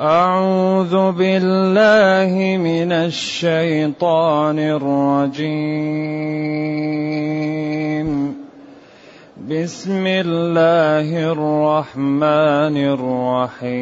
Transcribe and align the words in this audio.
أعوذ 0.00 1.12
بالله 1.12 2.56
من 2.56 2.92
الشيطان 2.92 4.58
الرجيم. 4.58 5.56
بسم 9.48 10.06
الله 10.06 11.32
الرحمن 11.32 12.76
الرحيم. 12.76 13.72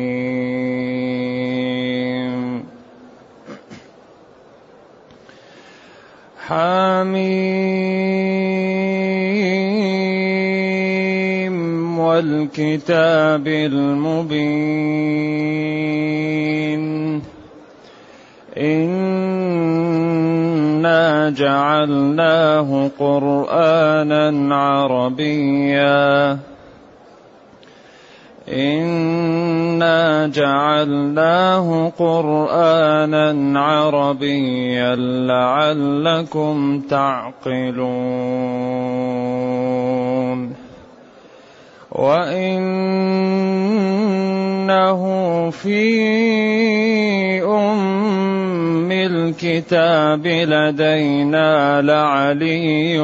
حميم. 6.46 9.03
والكتاب 12.06 13.48
المبين. 13.48 14.84
إنا 18.58 20.04
جعلناه 21.30 22.90
قرآنا 22.98 24.56
عربيا. 24.56 26.38
إنا 28.48 30.26
جعلناه 30.26 31.92
قرآنا 31.98 33.60
عربيا 33.60 34.96
لعلكم 35.26 36.80
تعقلون. 36.80 39.13
وانه 41.94 43.50
في 45.50 45.84
ام 47.44 48.92
الكتاب 48.92 50.26
لدينا 50.26 51.82
لعلي 51.82 52.98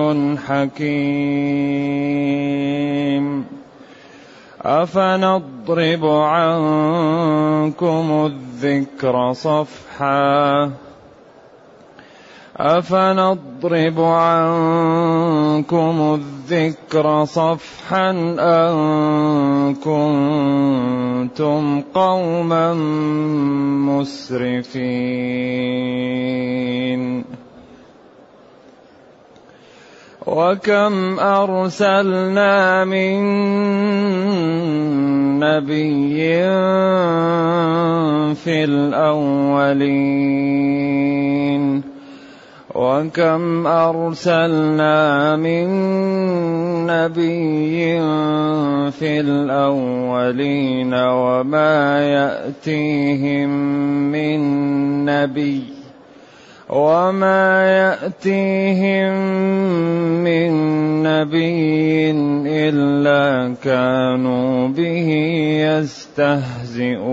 حكيم 0.46 1.70
افنضرب 4.62 6.04
عنكم 6.06 7.56
الذكر 8.26 9.32
صفحا 9.32 10.70
أفنضرب 12.56 14.00
عنكم 14.00 15.14
الذكر 16.14 16.39
صفحا 17.24 18.10
أن 18.38 19.74
كنتم 19.74 21.82
قوما 21.94 22.74
مسرفين. 23.94 25.00
وكم 30.26 31.20
أرسلنا 31.20 32.84
من 32.84 33.20
نبي 35.40 36.22
في 38.34 38.64
الأولين. 38.64 39.50
وكم 42.80 43.66
أرسلنا 43.66 45.36
من 45.36 45.68
نبي 46.86 48.00
في 48.90 49.20
الأولين 49.20 50.94
وما 50.94 52.00
يأتيهم 52.00 53.50
من 54.12 54.40
نبي 55.04 55.62
وما 56.68 57.66
يأتيهم 57.68 59.12
من 60.24 60.52
نبي 61.02 62.10
إلا 62.46 63.54
كانوا 63.62 64.68
به 64.68 65.08
يستهزئون. 65.68 67.10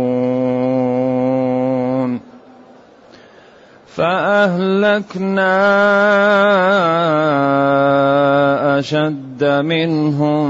فأهلكنا 3.97 5.49
أشد 8.79 9.43
منهم 9.43 10.47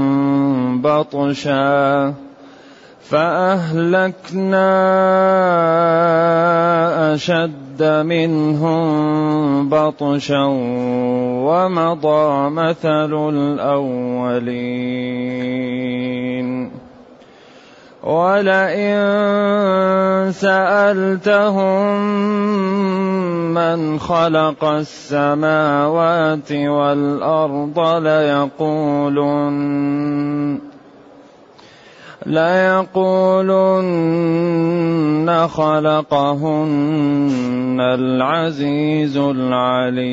بطشا. 0.82 2.14
فأهلكنا 3.10 4.68
أشد 7.14 7.82
منهم 7.82 8.88
بطشا 9.68 10.44
ومضى 11.48 12.50
مثل 12.50 13.28
الأولين. 13.28 14.68
ولئن 18.04 18.98
سألتهم 20.32 21.98
من 23.58 23.98
خلق 23.98 24.64
السماوات 24.64 26.52
والأرض 26.52 27.78
ليقولن 28.06 29.48
ليقولن 32.26 33.68
خلقهن 35.48 36.68
العزيز 37.80 39.16
العليم. 39.16 40.08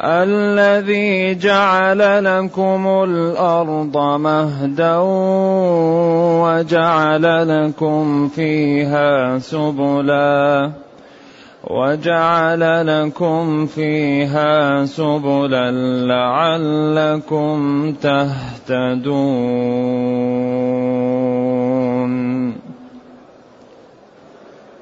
الذي 0.00 1.34
جعل 1.34 2.24
لكم 2.24 3.04
الأرض 3.04 3.96
مهدا 3.96 4.96
وجعل 6.42 7.48
لكم 7.48 8.28
فيها 8.28 9.38
سبلا 9.38 10.70
وجعل 11.64 12.86
لكم 12.86 13.66
فيها 13.66 14.84
سبلا 14.84 15.70
لعلكم 16.06 17.92
تهتدون. 17.92 19.28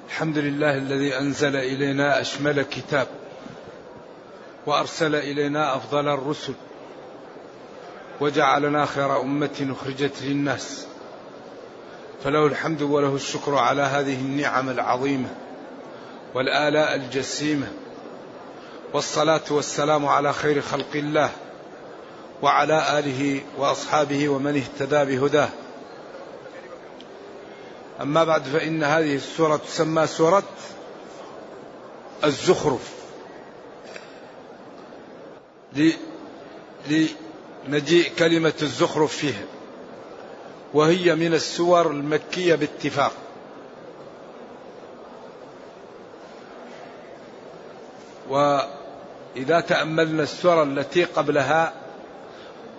الحمد 0.08 0.38
لله 0.38 0.76
الذي 0.76 1.18
أنزل 1.18 1.56
إلينا 1.56 2.20
أشمل 2.20 2.62
كتاب. 2.62 3.06
وأرسل 4.66 5.14
إلينا 5.14 5.76
أفضل 5.76 6.08
الرسل 6.08 6.54
وجعلنا 8.20 8.86
خير 8.86 9.20
أمة 9.20 9.74
أخرجت 9.80 10.22
للناس. 10.22 10.86
فله 12.24 12.46
الحمد 12.46 12.82
وله 12.82 13.14
الشكر 13.14 13.54
على 13.54 13.82
هذه 13.82 14.14
النعم 14.14 14.68
العظيمة 14.70 15.28
والآلاء 16.34 16.94
الجسيمة 16.94 17.66
والصلاة 18.92 19.40
والسلام 19.50 20.06
على 20.06 20.32
خير 20.32 20.62
خلق 20.62 20.94
الله 20.94 21.30
وعلى 22.42 22.98
آله 22.98 23.40
وأصحابه 23.58 24.28
ومن 24.28 24.56
اهتدى 24.56 25.16
بهداه. 25.16 25.48
أما 28.00 28.24
بعد 28.24 28.42
فإن 28.42 28.82
هذه 28.82 29.16
السورة 29.16 29.56
تسمى 29.56 30.06
سورة 30.06 30.42
الزخرف. 32.24 32.95
لمجيء 36.88 38.10
كلمة 38.18 38.52
الزخرف 38.62 39.16
فيها 39.16 39.44
وهي 40.74 41.14
من 41.14 41.34
السور 41.34 41.90
المكية 41.90 42.54
باتفاق. 42.54 43.12
وإذا 48.28 49.60
تأملنا 49.60 50.22
السور 50.22 50.62
التي 50.62 51.04
قبلها 51.04 51.72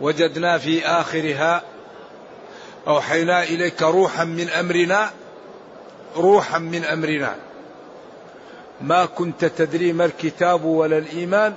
وجدنا 0.02 0.58
في 0.58 0.86
آخرها 0.86 1.64
أوحينا 2.88 3.44
إليك 3.44 3.82
روحا 3.82 4.24
من 4.24 4.50
أمرنا 4.50 5.12
روحا 6.16 6.60
من 6.60 6.84
أمرنا. 6.84 7.36
ما 8.82 9.06
كنت 9.06 9.46
تدري 9.46 9.94
ما 9.94 10.06
الكتاب 10.06 10.66
ولا 10.66 10.98
الإيمان 10.98 11.54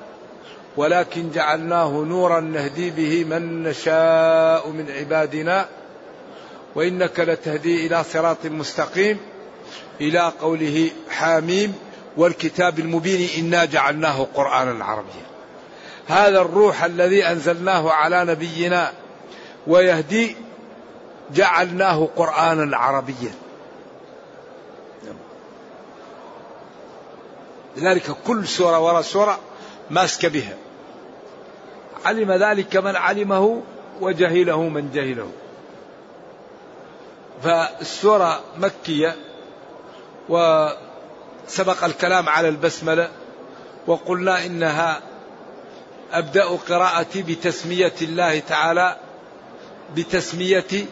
ولكن 0.76 1.30
جعلناه 1.30 1.88
نورا 1.88 2.40
نهدي 2.40 2.90
به 2.90 3.24
من 3.24 3.62
نشاء 3.62 4.68
من 4.68 4.90
عبادنا 4.90 5.68
وإنك 6.74 7.20
لتهدي 7.20 7.86
إلى 7.86 8.04
صراط 8.04 8.46
مستقيم 8.46 9.18
إلى 10.00 10.32
قوله 10.40 10.90
حاميم 11.10 11.74
والكتاب 12.16 12.78
المبين 12.78 13.28
إنا 13.38 13.64
جعلناه 13.64 14.26
قرآنا 14.34 14.84
عربيا. 14.84 15.26
هذا 16.08 16.40
الروح 16.40 16.84
الذي 16.84 17.26
أنزلناه 17.26 17.90
على 17.90 18.24
نبينا 18.24 18.92
ويهدي 19.66 20.36
جعلناه 21.34 22.08
قرآنا 22.16 22.76
عربيا. 22.76 23.34
لذلك 27.76 28.10
كل 28.26 28.46
سورة 28.46 28.78
وراء 28.78 29.02
سورة 29.02 29.38
ماسك 29.90 30.26
بها. 30.26 30.56
علم 32.04 32.32
ذلك 32.32 32.76
من 32.76 32.96
علمه 32.96 33.62
وجهله 34.00 34.62
من 34.62 34.90
جهله. 34.94 35.30
فالسورة 37.42 38.40
مكية 38.56 39.16
وسبق 40.28 41.84
الكلام 41.84 42.28
على 42.28 42.48
البسملة 42.48 43.10
وقلنا 43.86 44.46
إنها 44.46 45.00
أبدأ 46.12 46.44
قراءتي 46.44 47.22
بتسمية 47.22 47.92
الله 48.02 48.38
تعالى 48.38 48.96
بتسمية 49.96 50.86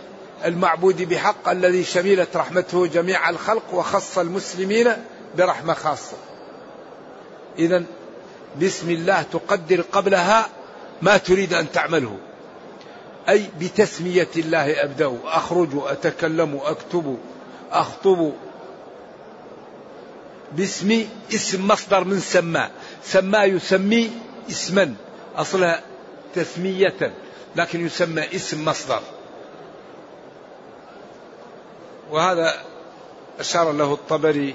المعبود 0.44 1.03
بحق 1.03 1.49
الذي 1.49 1.85
شملت 1.85 2.37
رحمته 2.37 2.87
جميع 2.87 3.31
الخلق 3.31 3.75
وخص 3.75 4.19
المسلمين 4.19 4.93
برحمة 5.37 5.75
خاصة. 5.75 6.17
إذا 7.59 7.85
بسم 8.56 8.91
الله 8.91 9.23
تقدر 9.23 9.81
قبلها 9.81 10.49
ما 11.03 11.17
تريد 11.17 11.55
أن 11.55 11.73
تعمله. 11.73 12.17
أي 13.29 13.50
بتسمية 13.61 14.29
الله 14.37 14.85
أبدأ 14.85 15.19
أخرج 15.25 15.69
أتكلم 15.75 16.61
أكتب 16.65 17.19
أخطب. 17.73 18.33
باسمي 20.53 21.09
اسم 21.35 21.69
مصدر 21.69 22.05
من 22.05 22.21
سما 22.21 22.71
سما 23.05 23.45
يسمي 23.45 24.11
اسما 24.51 24.94
أصلها 25.37 25.83
تسمية 26.35 27.12
لكن 27.56 27.87
يسمى 27.87 28.35
اسم 28.35 28.65
مصدر. 28.65 29.01
وهذا 32.11 32.55
أشار 33.41 33.73
له 33.73 33.93
الطبري 33.93 34.55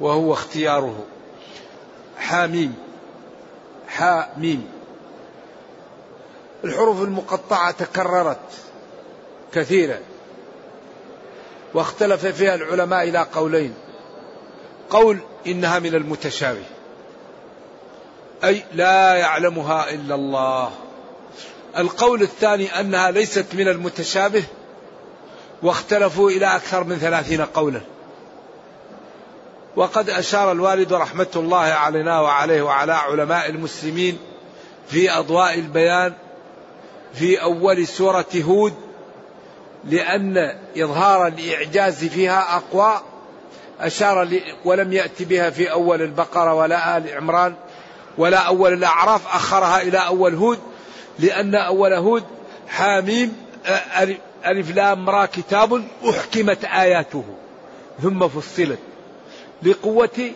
وهو 0.00 0.32
اختياره. 0.32 1.04
حاميم. 2.20 2.74
حاميم. 3.88 4.68
الحروف 6.64 7.02
المقطعة 7.02 7.70
تكررت 7.70 8.38
كثيرا. 9.52 9.98
واختلف 11.74 12.26
فيها 12.26 12.54
العلماء 12.54 13.08
إلى 13.08 13.18
قولين. 13.18 13.74
قول 14.90 15.18
إنها 15.46 15.78
من 15.78 15.94
المتشابه. 15.94 16.64
أي 18.44 18.62
لا 18.72 19.14
يعلمها 19.14 19.90
إلا 19.90 20.14
الله. 20.14 20.70
القول 21.78 22.22
الثاني 22.22 22.80
أنها 22.80 23.10
ليست 23.10 23.46
من 23.52 23.68
المتشابه. 23.68 24.44
واختلفوا 25.62 26.30
إلى 26.30 26.56
أكثر 26.56 26.84
من 26.84 26.96
ثلاثين 26.96 27.40
قولا. 27.40 27.80
وقد 29.76 30.10
أشار 30.10 30.52
الوالد 30.52 30.92
رحمة 30.92 31.26
الله 31.36 31.58
علينا 31.58 32.20
وعليه 32.20 32.62
وعلى 32.62 32.92
علماء 32.92 33.50
المسلمين 33.50 34.18
في 34.88 35.10
أضواء 35.12 35.54
البيان 35.54 36.12
في 37.14 37.42
أول 37.42 37.86
سورة 37.86 38.26
هود 38.36 38.74
لأن 39.84 40.58
إظهار 40.76 41.26
الإعجاز 41.26 42.04
فيها 42.04 42.56
أقوى. 42.56 43.00
أشار 43.80 44.28
ولم 44.64 44.92
يأتي 44.92 45.24
بها 45.24 45.50
في 45.50 45.72
أول 45.72 46.02
البقرة 46.02 46.54
ولا 46.54 46.96
آل 46.96 47.14
عمران 47.16 47.54
ولا 48.18 48.38
أول 48.38 48.72
الأعراف 48.72 49.34
أخرها 49.34 49.82
إلى 49.82 49.98
أول 49.98 50.34
هود 50.34 50.58
لأن 51.18 51.54
أول 51.54 51.92
هود 51.92 52.24
حاميم 52.68 53.36
ألف 54.46 54.76
لام 54.76 55.10
را 55.10 55.26
كتاب 55.26 55.84
أحكمت 56.10 56.64
آياته 56.64 57.24
ثم 58.02 58.28
فصلت. 58.28 58.78
لقوة 59.62 60.30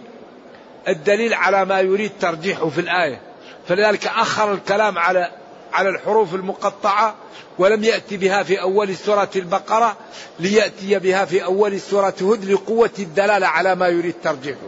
الدليل 0.88 1.34
على 1.34 1.64
ما 1.64 1.80
يريد 1.80 2.12
ترجيحه 2.20 2.68
في 2.68 2.80
الآية. 2.80 3.20
فلذلك 3.68 4.06
أخر 4.06 4.52
الكلام 4.52 4.98
على 4.98 5.30
على 5.72 5.88
الحروف 5.88 6.34
المقطعة 6.34 7.14
ولم 7.58 7.84
يأتي 7.84 8.16
بها 8.16 8.42
في 8.42 8.60
أول 8.60 8.96
سورة 8.96 9.30
البقرة 9.36 9.96
ليأتي 10.40 10.98
بها 10.98 11.24
في 11.24 11.44
أول 11.44 11.80
سورة 11.80 12.14
هود 12.22 12.44
لقوة 12.44 12.90
الدلالة 12.98 13.46
على 13.46 13.74
ما 13.74 13.88
يريد 13.88 14.14
ترجيحه. 14.22 14.58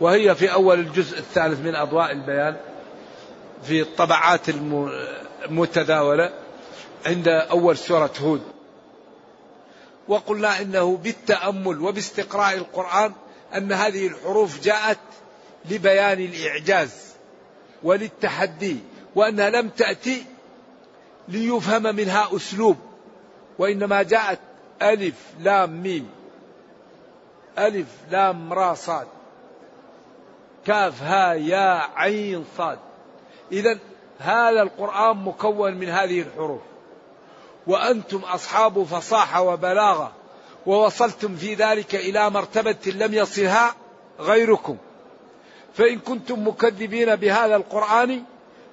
وهي 0.00 0.34
في 0.34 0.52
أول 0.52 0.78
الجزء 0.78 1.18
الثالث 1.18 1.60
من 1.60 1.74
أضواء 1.74 2.12
البيان 2.12 2.56
في 3.62 3.80
الطبعات 3.80 4.40
المتداولة 5.48 6.30
عند 7.06 7.28
أول 7.28 7.76
سورة 7.76 8.10
هود. 8.20 8.42
وقلنا 10.12 10.60
إنه 10.60 10.96
بالتأمل 10.96 11.80
وباستقراء 11.80 12.54
القرآن 12.54 13.12
أن 13.56 13.72
هذه 13.72 14.06
الحروف 14.06 14.60
جاءت 14.60 14.98
لبيان 15.70 16.20
الإعجاز 16.20 17.12
وللتحدي 17.82 18.76
وأنها 19.14 19.50
لم 19.50 19.68
تأتي 19.68 20.24
ليفهم 21.28 21.82
منها 21.82 22.36
أسلوب 22.36 22.76
وإنما 23.58 24.02
جاءت 24.02 24.38
ألف 24.82 25.14
لام 25.40 25.82
ميم 25.82 26.10
ألف 27.58 27.88
لام 28.10 28.52
را 28.52 28.74
صاد 28.74 29.06
كاف 30.66 31.02
ها 31.02 31.32
يا 31.32 31.82
عين 31.94 32.44
صاد 32.56 32.78
إذا 33.52 33.78
هذا 34.18 34.62
القرآن 34.62 35.16
مكون 35.16 35.74
من 35.74 35.88
هذه 35.88 36.20
الحروف 36.20 36.71
وأنتم 37.66 38.18
أصحاب 38.18 38.82
فصاحة 38.82 39.42
وبلاغة 39.42 40.12
ووصلتم 40.66 41.36
في 41.36 41.54
ذلك 41.54 41.94
إلى 41.94 42.30
مرتبة 42.30 42.76
لم 42.86 43.14
يصلها 43.14 43.74
غيركم. 44.20 44.76
فإن 45.74 45.98
كنتم 45.98 46.48
مكذبين 46.48 47.16
بهذا 47.16 47.56
القرآن 47.56 48.22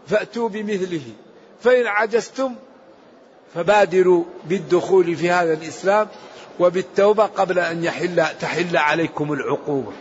فأتوا 0.07 0.49
بمثله. 0.49 1.01
فإن 1.63 1.87
عجزتم 1.87 2.55
فبادروا 3.55 4.23
بالدخول 4.45 5.15
في 5.15 5.31
هذا 5.31 5.53
الإسلام 5.53 6.07
وبالتوبة 6.59 7.25
قبل 7.25 7.59
أن 7.59 7.83
يحل 7.83 8.25
تحل 8.41 8.77
عليكم 8.77 9.33
العقوبة. 9.33 9.91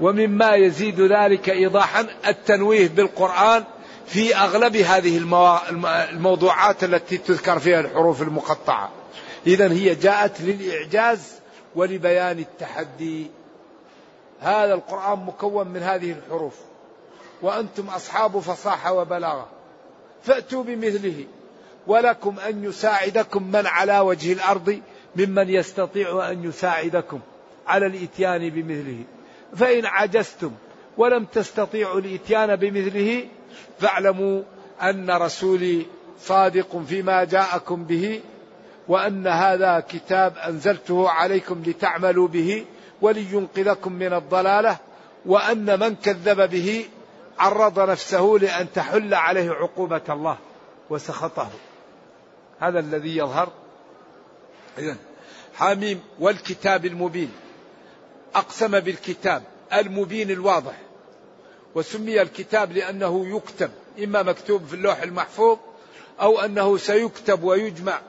ومما 0.00 0.54
يزيد 0.54 1.00
ذلك 1.00 1.50
إيضاحا 1.50 2.06
التنويه 2.26 2.88
بالقرآن 2.88 3.64
في 4.06 4.36
أغلب 4.36 4.76
هذه 4.76 5.18
الموضوعات 6.12 6.84
التي 6.84 7.18
تذكر 7.18 7.58
فيها 7.58 7.80
الحروف 7.80 8.22
المقطعة. 8.22 8.90
إذا 9.46 9.72
هي 9.72 9.94
جاءت 9.94 10.40
للإعجاز 10.40 11.32
ولبيان 11.74 12.38
التحدي. 12.38 13.26
هذا 14.40 14.74
القرآن 14.74 15.18
مكون 15.18 15.68
من 15.68 15.82
هذه 15.82 16.12
الحروف. 16.12 16.54
وأنتم 17.42 17.88
أصحاب 17.88 18.38
فصاحة 18.38 18.92
وبلاغة. 18.92 19.48
فأتوا 20.22 20.62
بمثله. 20.62 21.24
ولكم 21.86 22.38
أن 22.38 22.64
يساعدكم 22.64 23.42
من 23.42 23.66
على 23.66 23.98
وجه 23.98 24.32
الأرض 24.32 24.80
ممن 25.16 25.50
يستطيع 25.50 26.30
أن 26.30 26.44
يساعدكم 26.44 27.20
على 27.66 27.86
الإتيان 27.86 28.50
بمثله. 28.50 29.04
فإن 29.56 29.86
عجزتم 29.86 30.50
ولم 30.98 31.24
تستطيعوا 31.24 32.00
الإتيان 32.00 32.56
بمثله 32.56 33.28
فاعلموا 33.80 34.42
أن 34.82 35.10
رسولي 35.10 35.86
صادق 36.20 36.82
فيما 36.88 37.24
جاءكم 37.24 37.84
به 37.84 38.20
وأن 38.88 39.26
هذا 39.26 39.80
كتاب 39.80 40.36
أنزلته 40.36 41.10
عليكم 41.10 41.62
لتعملوا 41.66 42.28
به 42.28 42.64
ولينقذكم 43.02 43.92
من 43.92 44.12
الضلالة 44.12 44.76
وأن 45.26 45.80
من 45.80 45.96
كذب 45.96 46.50
به 46.50 46.84
عرض 47.38 47.90
نفسه 47.90 48.38
لأن 48.40 48.72
تحل 48.72 49.14
عليه 49.14 49.50
عقوبة 49.50 50.02
الله 50.08 50.38
وسخطه. 50.90 51.48
هذا 52.60 52.78
الذي 52.78 53.16
يظهر. 53.16 53.48
إذن 54.78 54.96
حاميم 55.54 56.00
والكتاب 56.18 56.86
المبين. 56.86 57.32
أقسم 58.34 58.80
بالكتاب 58.80 59.42
المبين 59.72 60.30
الواضح. 60.30 60.74
وسمي 61.74 62.22
الكتاب 62.22 62.72
لأنه 62.72 63.36
يكتب 63.36 63.70
إما 64.04 64.22
مكتوب 64.22 64.66
في 64.66 64.74
اللوح 64.74 65.02
المحفوظ 65.02 65.58
أو 66.20 66.40
أنه 66.40 66.76
سيكتب 66.76 67.42
ويجمع. 67.42 68.00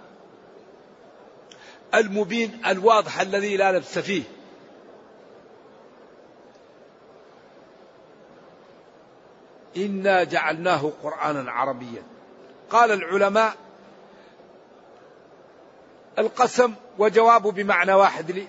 المبين 1.95 2.61
الواضح 2.65 3.19
الذي 3.19 3.57
لا 3.57 3.71
لبس 3.71 3.99
فيه. 3.99 4.23
إنا 9.77 10.23
جعلناه 10.23 10.91
قرآنا 11.03 11.51
عربيا. 11.51 12.03
قال 12.69 12.91
العلماء 12.91 13.55
القسم 16.19 16.73
وجوابه 16.99 17.51
بمعنى 17.51 17.93
واحد 17.93 18.45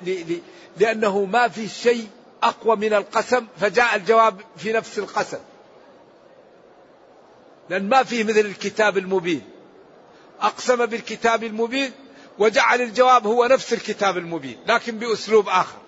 لأنه 0.77 1.25
ما 1.25 1.49
في 1.49 1.69
شيء 1.69 2.09
أقوى 2.43 2.77
من 2.77 2.95
القسم 2.95 3.47
فجاء 3.61 3.97
الجواب 3.97 4.41
في 4.57 4.73
نفس 4.73 4.99
القسم. 4.99 5.39
لأن 7.71 7.89
ما 7.89 8.03
فيه 8.03 8.25
مثل 8.25 8.39
الكتاب 8.39 8.99
المبين. 8.99 9.43
أقسم 10.41 10.87
بالكتاب 10.87 11.45
المبين 11.45 11.93
وجعل 12.39 12.81
الجواب 12.81 13.27
هو 13.27 13.47
نفس 13.47 13.73
الكتاب 13.73 14.19
المبين 14.19 14.59
لكن 14.67 14.99
بأسلوب 14.99 15.49
آخر. 15.49 15.79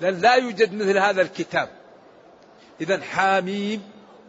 لأن 0.00 0.20
لا 0.20 0.34
يوجد 0.34 0.74
مثل 0.74 0.98
هذا 0.98 1.22
الكتاب. 1.22 1.68
إذا 2.80 3.00
حاميم 3.00 3.82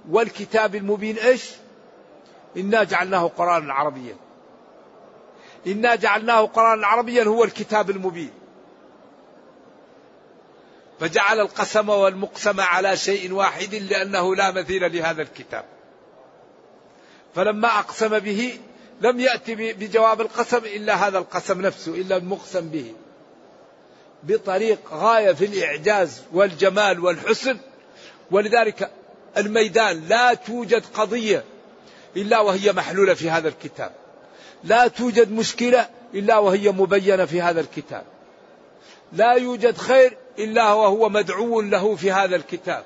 والكتاب 0.09 0.75
المبين 0.75 1.17
إيش؟ 1.17 1.49
إنا 2.57 2.83
جعلناه 2.83 3.27
قرآنا 3.27 3.73
عربيا. 3.73 4.15
إنا 5.67 5.95
جعلناه 5.95 6.41
قرآنا 6.41 6.87
عربيا 6.87 7.23
هو 7.23 7.43
الكتاب 7.43 7.89
المبين. 7.89 8.40
فجعل 11.01 11.39
القسم 11.39 11.89
والمقسم 11.89 12.61
على 12.61 12.97
شيء 12.97 13.33
واحد 13.33 13.75
لأنه 13.75 14.35
لا 14.35 14.51
مثيل 14.51 14.93
لهذا 14.93 15.21
الكتاب. 15.21 15.65
فلما 17.35 17.67
أقسم 17.79 18.19
به 18.19 18.59
لم 19.01 19.19
يأتي 19.19 19.55
بجواب 19.73 20.21
القسم 20.21 20.57
إلا 20.57 21.07
هذا 21.07 21.17
القسم 21.17 21.61
نفسه 21.61 21.91
إلا 21.91 22.17
المقسم 22.17 22.69
به. 22.69 22.93
بطريق 24.23 24.79
غاية 24.93 25.31
في 25.31 25.45
الإعجاز 25.45 26.21
والجمال 26.33 26.99
والحسن. 26.99 27.57
ولذلك 28.31 28.91
الميدان 29.37 30.07
لا 30.07 30.33
توجد 30.33 30.83
قضية 30.93 31.43
إلا 32.17 32.39
وهي 32.39 32.73
محلولة 32.73 33.13
في 33.13 33.29
هذا 33.29 33.47
الكتاب. 33.47 33.91
لا 34.63 34.87
توجد 34.87 35.31
مشكلة 35.31 35.89
إلا 36.13 36.37
وهي 36.37 36.71
مبينة 36.71 37.25
في 37.25 37.41
هذا 37.41 37.61
الكتاب. 37.61 38.03
لا 39.13 39.33
يوجد 39.33 39.77
خير 39.77 40.17
إلا 40.39 40.73
وهو 40.73 41.09
مدعو 41.09 41.61
له 41.61 41.95
في 41.95 42.11
هذا 42.11 42.35
الكتاب. 42.35 42.83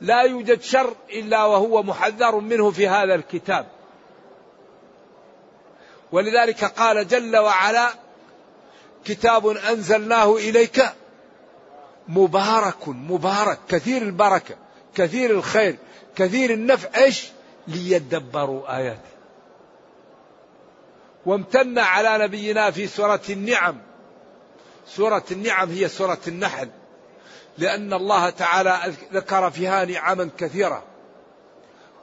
لا 0.00 0.22
يوجد 0.22 0.62
شر 0.62 0.94
إلا 1.10 1.44
وهو 1.44 1.82
محذر 1.82 2.36
منه 2.36 2.70
في 2.70 2.88
هذا 2.88 3.14
الكتاب. 3.14 3.66
ولذلك 6.12 6.64
قال 6.64 7.08
جل 7.08 7.36
وعلا 7.36 7.90
كتاب 9.04 9.46
أنزلناه 9.46 10.36
إليك 10.36 10.82
مبارك 12.08 12.88
مبارك 12.88 13.58
كثير 13.68 14.02
البركة 14.02 14.54
كثير 14.94 15.30
الخير 15.30 15.76
كثير 16.16 16.50
النفع. 16.50 16.88
إيش؟ 16.96 17.28
ليدبروا 17.68 18.76
آياته. 18.76 19.10
وامتن 21.26 21.78
على 21.78 22.24
نبينا 22.24 22.70
في 22.70 22.86
سورة 22.86 23.20
النعم. 23.30 23.89
سورة 24.86 25.24
النعم 25.30 25.70
هي 25.70 25.88
سورة 25.88 26.18
النحل. 26.28 26.68
لأن 27.58 27.92
الله 27.92 28.30
تعالى 28.30 28.94
ذكر 29.12 29.50
فيها 29.50 29.84
نعما 29.84 30.28
كثيرة. 30.38 30.82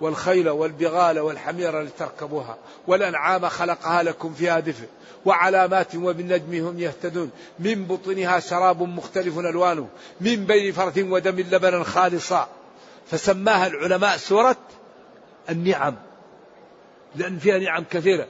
والخيل 0.01 0.49
والبغال 0.49 1.19
والحمير 1.19 1.81
لتركبوها. 1.81 2.57
والأنعام 2.87 3.49
خلقها 3.49 4.03
لكم 4.03 4.33
فيها 4.33 4.59
دفء. 4.59 4.87
وعلامات 5.25 5.95
وبالنجم 5.95 6.67
هم 6.67 6.79
يهتدون. 6.79 7.31
من 7.59 7.85
بطنها 7.85 8.39
شراب 8.39 8.81
مختلف 8.81 9.39
ألوانه. 9.39 9.87
من 10.21 10.45
بين 10.45 10.73
فرث 10.73 10.97
ودم 10.97 11.39
لبنا 11.39 11.83
خالصا. 11.83 12.47
فسماها 13.11 13.67
العلماء 13.67 14.17
سورة 14.17 14.57
النعم. 15.49 15.95
لأن 17.15 17.39
فيها 17.39 17.57
نعم 17.57 17.83
كثيرة. 17.91 18.27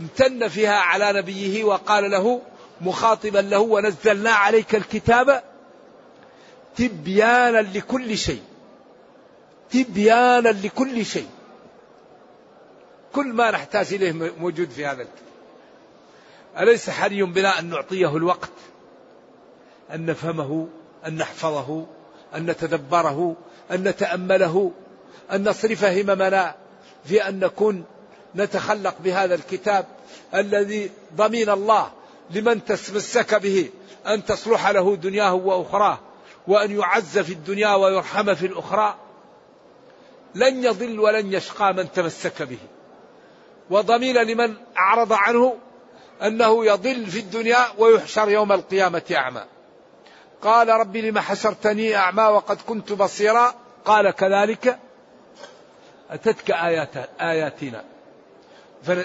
امتن 0.00 0.48
فيها 0.48 0.78
على 0.78 1.12
نبيه 1.12 1.64
وقال 1.64 2.10
له 2.10 2.40
مخاطبا 2.80 3.38
له 3.38 3.58
ونزلنا 3.58 4.30
عليك 4.30 4.74
الكتاب 4.74 5.42
تبيانا 6.76 7.58
لكل 7.58 8.18
شيء. 8.18 8.42
تبيانا 9.70 10.48
لكل 10.48 11.04
شيء. 11.06 11.28
كل 13.14 13.26
ما 13.26 13.50
نحتاج 13.50 13.94
إليه 13.94 14.12
موجود 14.12 14.70
في 14.70 14.86
هذا 14.86 15.02
الكتاب. 15.02 15.28
أليس 16.58 16.90
حري 16.90 17.22
بنا 17.22 17.58
أن 17.58 17.70
نعطيه 17.70 18.16
الوقت؟ 18.16 18.50
أن 19.94 20.06
نفهمه؟ 20.06 20.68
أن 21.06 21.16
نحفظه؟ 21.16 21.86
أن 22.34 22.46
نتدبره؟ 22.46 23.36
أن 23.70 23.82
نتأمله؟ 23.88 24.72
أن 25.32 25.48
نصرف 25.48 25.84
هممنا 25.84 26.54
في 27.04 27.28
أن 27.28 27.40
نكون 27.40 27.84
نتخلق 28.36 28.94
بهذا 29.04 29.34
الكتاب 29.34 29.86
الذي 30.34 30.90
ضمين 31.16 31.50
الله 31.50 31.90
لمن 32.30 32.64
تمسك 32.64 33.34
به 33.34 33.70
أن 34.06 34.24
تصلح 34.24 34.68
له 34.68 34.96
دنياه 34.96 35.34
وأخراه 35.34 35.98
وأن 36.48 36.78
يعز 36.78 37.18
في 37.18 37.32
الدنيا 37.32 37.74
ويرحم 37.74 38.34
في 38.34 38.46
الأخرى. 38.46 38.94
لن 40.34 40.64
يضل 40.64 41.00
ولن 41.00 41.32
يشقى 41.32 41.74
من 41.74 41.92
تمسك 41.92 42.42
به. 42.42 42.58
وضمين 43.70 44.16
لمن 44.16 44.54
أعرض 44.78 45.12
عنه 45.12 45.56
أنه 46.22 46.66
يضل 46.66 47.06
في 47.06 47.18
الدنيا 47.18 47.58
ويحشر 47.78 48.28
يوم 48.28 48.52
القيامة 48.52 49.02
أعمى. 49.12 49.44
قال 50.42 50.68
رب 50.68 50.96
لم 50.96 51.18
حشرتني 51.18 51.96
أعمى 51.96 52.22
وقد 52.22 52.58
كنت 52.66 52.92
بصيرا؟ 52.92 53.54
قال 53.84 54.10
كذلك. 54.10 54.78
أتتك 56.10 56.50
آيات 56.50 56.96
آياتنا. 57.20 57.84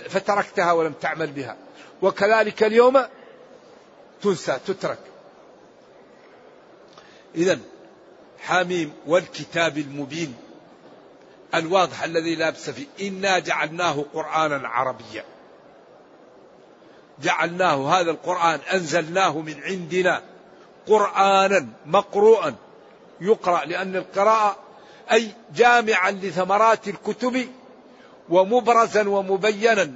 فتركتها 0.10 0.72
ولم 0.72 0.94
تعمل 0.94 1.32
بها. 1.32 1.58
وكذلك 2.02 2.63
اليوم 2.63 3.06
تنسى 4.22 4.60
تترك. 4.68 5.00
إذا 7.36 7.60
حاميم 8.40 8.94
والكتاب 9.08 9.78
المبين 9.78 10.36
الواضح 11.56 12.04
الذي 12.04 12.36
لا 12.36 12.50
بس 12.50 12.70
فيه. 12.70 13.08
إنا 13.08 13.40
جعلناه 13.40 14.06
قرآنا 14.13 14.68
عربيا. 14.68 15.25
جعلناه 17.22 18.00
هذا 18.00 18.12
القرآن 18.12 18.60
أنزلناه 18.74 19.40
من 19.40 19.63
عندنا 19.63 20.22
قرآنا 20.88 21.68
مقروءا. 21.86 22.56
يقرأ 23.22 23.66
لأن 23.66 23.96
القراءة 23.96 24.58
أي 25.12 25.32
جامعا 25.56 26.12
لثمرات 26.12 26.88
الكتب 26.88 27.48
ومبرزا 28.30 29.10
ومبينا. 29.10 29.96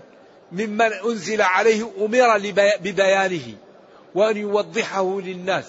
ممن 0.52 0.94
أنزل 0.94 1.42
عليه 1.42 1.92
أمر 2.00 2.38
ببيانه 2.82 3.54
وأن 4.16 4.38
يوضحه 4.38 5.20
للناس 5.22 5.66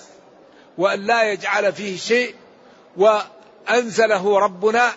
وأن 0.79 1.01
لا 1.01 1.33
يجعل 1.33 1.73
فيه 1.73 1.97
شيء 1.97 2.35
وأنزله 2.97 4.39
ربنا 4.39 4.93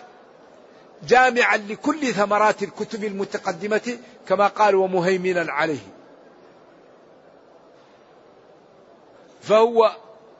جامعا 1.08 1.56
لكل 1.56 2.14
ثمرات 2.14 2.62
الكتب 2.62 3.04
المتقدمة 3.04 3.98
كما 4.28 4.46
قال 4.46 4.74
ومهيمنا 4.74 5.52
عليه. 5.52 5.92
فهو 9.42 9.96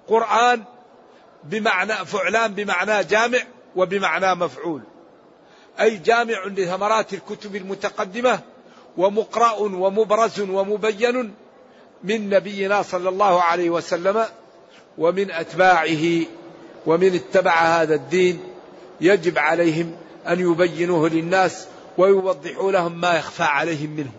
قرآن 0.08 0.64
بمعنى 1.44 1.92
فعلان 1.92 2.54
بمعنى 2.54 3.04
جامع 3.04 3.38
وبمعنى 3.76 4.34
مفعول. 4.34 4.82
أي 5.80 5.96
جامع 5.96 6.44
لثمرات 6.46 7.12
الكتب 7.12 7.56
المتقدمة 7.56 8.40
ومقرأ 8.96 9.52
ومبرز 9.52 10.40
ومبين 10.40 11.34
من 12.04 12.30
نبينا 12.30 12.82
صلى 12.82 13.08
الله 13.08 13.42
عليه 13.42 13.70
وسلم 13.70 14.25
ومن 14.99 15.30
أتباعه 15.30 16.26
ومن 16.87 17.14
اتبع 17.14 17.52
هذا 17.52 17.94
الدين 17.94 18.40
يجب 19.00 19.38
عليهم 19.38 19.96
أن 20.28 20.40
يبينوه 20.40 21.08
للناس 21.08 21.66
ويوضحوا 21.99 22.72
لهم 22.72 23.00
ما 23.00 23.14
يخفى 23.16 23.42
عليهم 23.42 23.90
منه. 23.90 24.12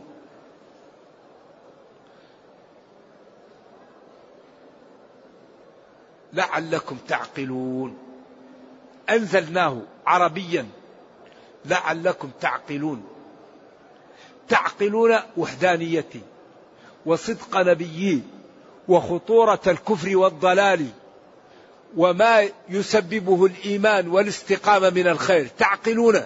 لعلكم 6.34 6.98
تعقلون. 7.08 7.98
أنزلناه 9.10 9.82
عربيا. 10.06 10.68
لعلكم 11.66 12.30
تعقلون. 12.42 13.04
تعقلون 14.50 15.20
وحدانيتي 15.38 16.22
وصدق 17.06 17.58
نبيي 17.58 18.22
وخطورة 18.88 19.62
الكفر 19.68 20.18
والضلال 20.18 20.88
وما 21.98 22.50
يسببه 22.70 23.46
الإيمان 23.46 24.08
والاستقامة 24.08 24.90
من 24.90 25.08
الخير 25.08 25.48
تعقلون 25.58 26.22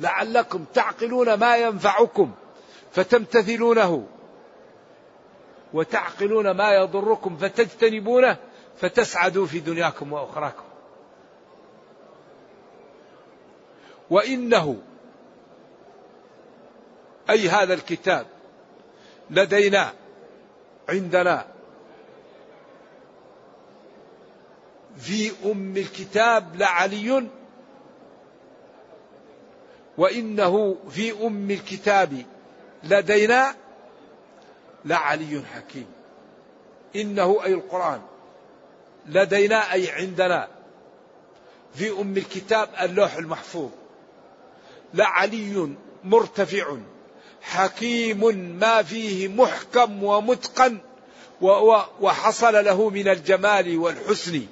لعلكم 0.00 0.64
تعقلون 0.74 1.34
ما 1.34 1.56
ينفعكم 1.56 2.30
فتمتثلونه 2.92 4.06
وتعقلون 5.72 6.50
ما 6.50 6.72
يضركم 6.72 7.36
فتجتنبونه 7.36 8.36
فتسعدوا 8.76 9.46
في 9.46 9.60
دنياكم 9.60 10.12
وأخراكم. 10.12 10.71
وإنه 14.12 14.76
أي 17.30 17.48
هذا 17.48 17.74
الكتاب 17.74 18.26
لدينا 19.30 19.92
عندنا 20.88 21.46
في 24.98 25.32
أم 25.44 25.76
الكتاب 25.76 26.56
لعلي 26.56 27.28
وإنه 29.98 30.76
في 30.90 31.26
أم 31.26 31.50
الكتاب 31.50 32.22
لدينا 32.84 33.54
لعلي 34.84 35.42
حكيم. 35.54 35.86
إنه 36.96 37.44
أي 37.44 37.54
القرآن 37.54 38.02
لدينا 39.06 39.72
أي 39.72 39.90
عندنا 39.90 40.48
في 41.74 41.90
أم 41.90 42.16
الكتاب 42.16 42.68
اللوح 42.80 43.14
المحفوظ. 43.14 43.70
لعلي 44.94 45.68
مرتفع. 46.04 46.76
حكيم 47.42 48.36
ما 48.60 48.82
فيه 48.82 49.28
محكم 49.28 50.04
ومتقن 50.04 50.78
وحصل 52.00 52.64
له 52.64 52.90
من 52.90 53.08
الجمال 53.08 53.78
والحسن. 53.78 54.42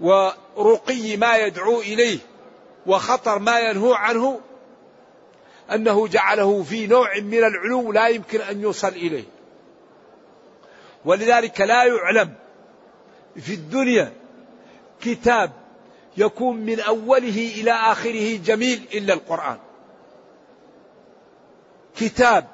ورقي 0.00 1.16
ما 1.16 1.36
يدعو 1.36 1.80
إليه 1.80 2.18
وخطر 2.86 3.38
ما 3.38 3.60
ينهو 3.60 3.94
عنه. 3.94 4.40
أنه 5.74 6.08
جعله 6.08 6.62
في 6.62 6.86
نوع 6.86 7.18
من 7.18 7.38
العلو 7.44 7.92
لا 7.92 8.08
يمكن 8.08 8.40
أن 8.40 8.60
يوصل 8.60 8.88
إليه. 8.88 9.24
ولذلك 11.04 11.60
لا 11.60 11.84
يعلم 11.84 12.34
في 13.36 13.54
الدنيا 13.54 14.12
كتاب 15.00 15.52
يكون 16.18 16.56
من 16.56 16.80
أوله 16.80 17.52
إلى 17.60 17.72
آخره 17.72 18.36
جميل 18.36 18.88
إلا 18.94 19.14
القرآن. 19.14 19.58
كتاب 21.96 22.46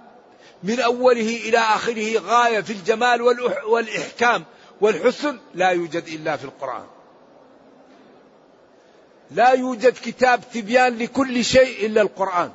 من 0.62 0.80
أوله 0.80 1.37
إلى 1.49 1.59
آخره 1.59 2.18
غاية 2.18 2.61
في 2.61 2.73
الجمال 2.73 3.23
والإحكام 3.66 4.44
والحسن 4.80 5.38
لا 5.54 5.68
يوجد 5.68 6.04
إلا 6.09 6.37
في 6.37 6.44
القرآن. 6.44 6.87
لا 9.30 9.50
يوجد 9.50 9.92
كتاب 9.92 10.40
تبيان 10.54 10.99
لكل 10.99 11.44
شيء 11.44 11.87
إلا 11.87 12.02
القرآن. 12.02 12.52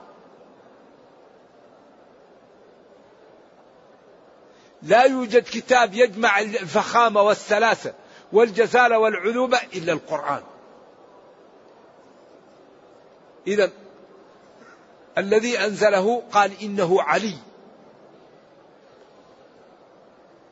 لا 4.81 5.03
يوجد 5.03 5.43
كتاب 5.43 5.93
يجمع 5.93 6.39
الفخامة 6.39 7.21
والسلاسة 7.21 7.93
والجزالة 8.33 8.99
والعلومه 8.99 9.59
إلا 9.75 9.93
القرآن. 9.93 10.41
اذا 13.49 13.71
الذي 15.17 15.59
أنزله 15.59 16.23
قال 16.31 16.51
إنه 16.61 17.01
علي 17.01 17.35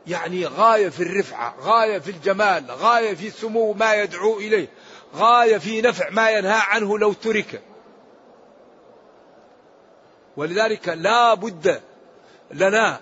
يعني 0.08 0.46
غاية 0.46 0.90
في 0.90 1.04
الرفعة، 1.04 1.56
غاية 1.62 2.00
في 2.00 2.12
الجمال، 2.12 2.72
غاية 2.72 3.14
في 3.14 3.30
سمو 3.30 3.74
ما 3.74 3.94
يدعو 3.94 4.38
إليه، 4.38 4.68
غاية 5.16 5.58
في 5.58 5.82
نفع 5.82 6.10
ما 6.10 6.30
ينهى 6.30 6.60
عنه 6.68 7.00
لو 7.00 7.14
ترك. 7.14 7.62
ولذلك 10.38 10.90
لا 10.90 11.34
بد 11.34 11.82
لنا 12.52 13.00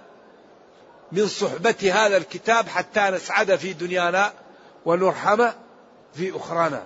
من 1.12 1.28
صحبة 1.28 1.92
هذا 1.94 2.18
الكتاب 2.18 2.68
حتى 2.68 3.02
نسعد 3.02 3.56
في 3.56 3.74
دنيانا 3.74 4.34
ونرحم 4.86 5.50
في 6.14 6.36
أخرانا 6.36 6.84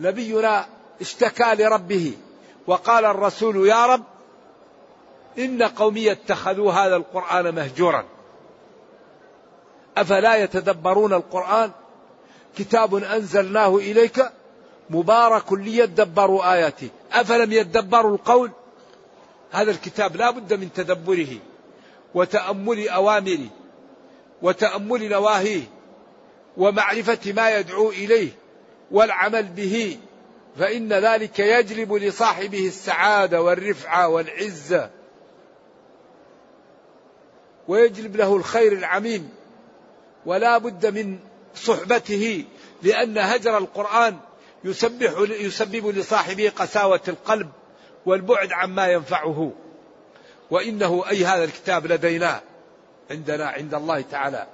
نبينا 0.00 0.66
اشتكى 1.00 1.54
لربه 1.54 2.12
وقال 2.66 3.04
الرسول 3.04 3.68
يا 3.68 3.86
رب 3.86 4.04
إن 5.38 5.62
قومي 5.62 6.12
اتخذوا 6.12 6.72
هذا 6.72 6.96
القرآن 6.96 7.54
مهجورا. 7.54 8.04
أفلا 9.96 10.36
يتدبرون 10.36 11.12
القرآن؟ 11.12 11.70
كتاب 12.56 12.94
أنزلناه 12.94 13.76
إليك 13.76 14.30
مبارك 14.90 15.52
ليدبروا 15.52 16.52
آياته. 16.52 16.88
أفلم 17.12 17.52
يدبروا 17.52 18.14
القول؟ 18.14 18.50
هذا 19.50 19.70
الكتاب 19.70 20.16
لا 20.16 20.30
بد 20.30 20.54
من 20.54 20.72
تدبره 20.72 21.36
وتأمل 22.14 22.88
أوامره 22.88 23.48
وتأمل 24.42 25.08
نواهيه 25.08 25.62
ومعرفة 26.56 27.32
ما 27.32 27.50
يدعو 27.58 27.90
إليه 27.90 28.28
والعمل 28.90 29.42
به 29.42 29.98
فإن 30.58 30.92
ذلك 30.92 31.38
يجلب 31.38 31.92
لصاحبه 31.92 32.66
السعادة 32.66 33.42
والرفعة 33.42 34.08
والعزة. 34.08 34.90
ويجلب 37.68 38.16
له 38.16 38.36
الخير 38.36 38.72
العميم. 38.72 39.30
ولا 40.26 40.58
بد 40.58 40.86
من 40.86 41.18
صحبته 41.54 42.44
لأن 42.82 43.18
هجر 43.18 43.58
القرآن 43.58 44.18
يسبح 44.64 45.12
يسبب 45.18 45.86
لصاحبه 45.86 46.52
قساوة 46.56 47.00
القلب 47.08 47.50
والبعد 48.06 48.52
عما 48.52 48.86
ينفعه. 48.86 49.52
وإنه 50.50 51.04
أي 51.10 51.24
هذا 51.24 51.44
الكتاب 51.44 51.86
لدينا 51.86 52.40
عندنا 53.10 53.46
عند 53.46 53.74
الله 53.74 54.00
تعالى. 54.00 54.46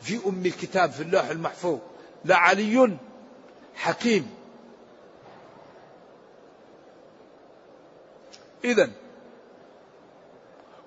في 0.00 0.20
أم 0.26 0.46
الكتاب 0.46 0.90
في 0.90 1.02
اللوح 1.02 1.28
المحفوظ. 1.28 1.78
لعلي 2.24 2.96
حكيم. 3.74 4.41
إذا 8.64 8.90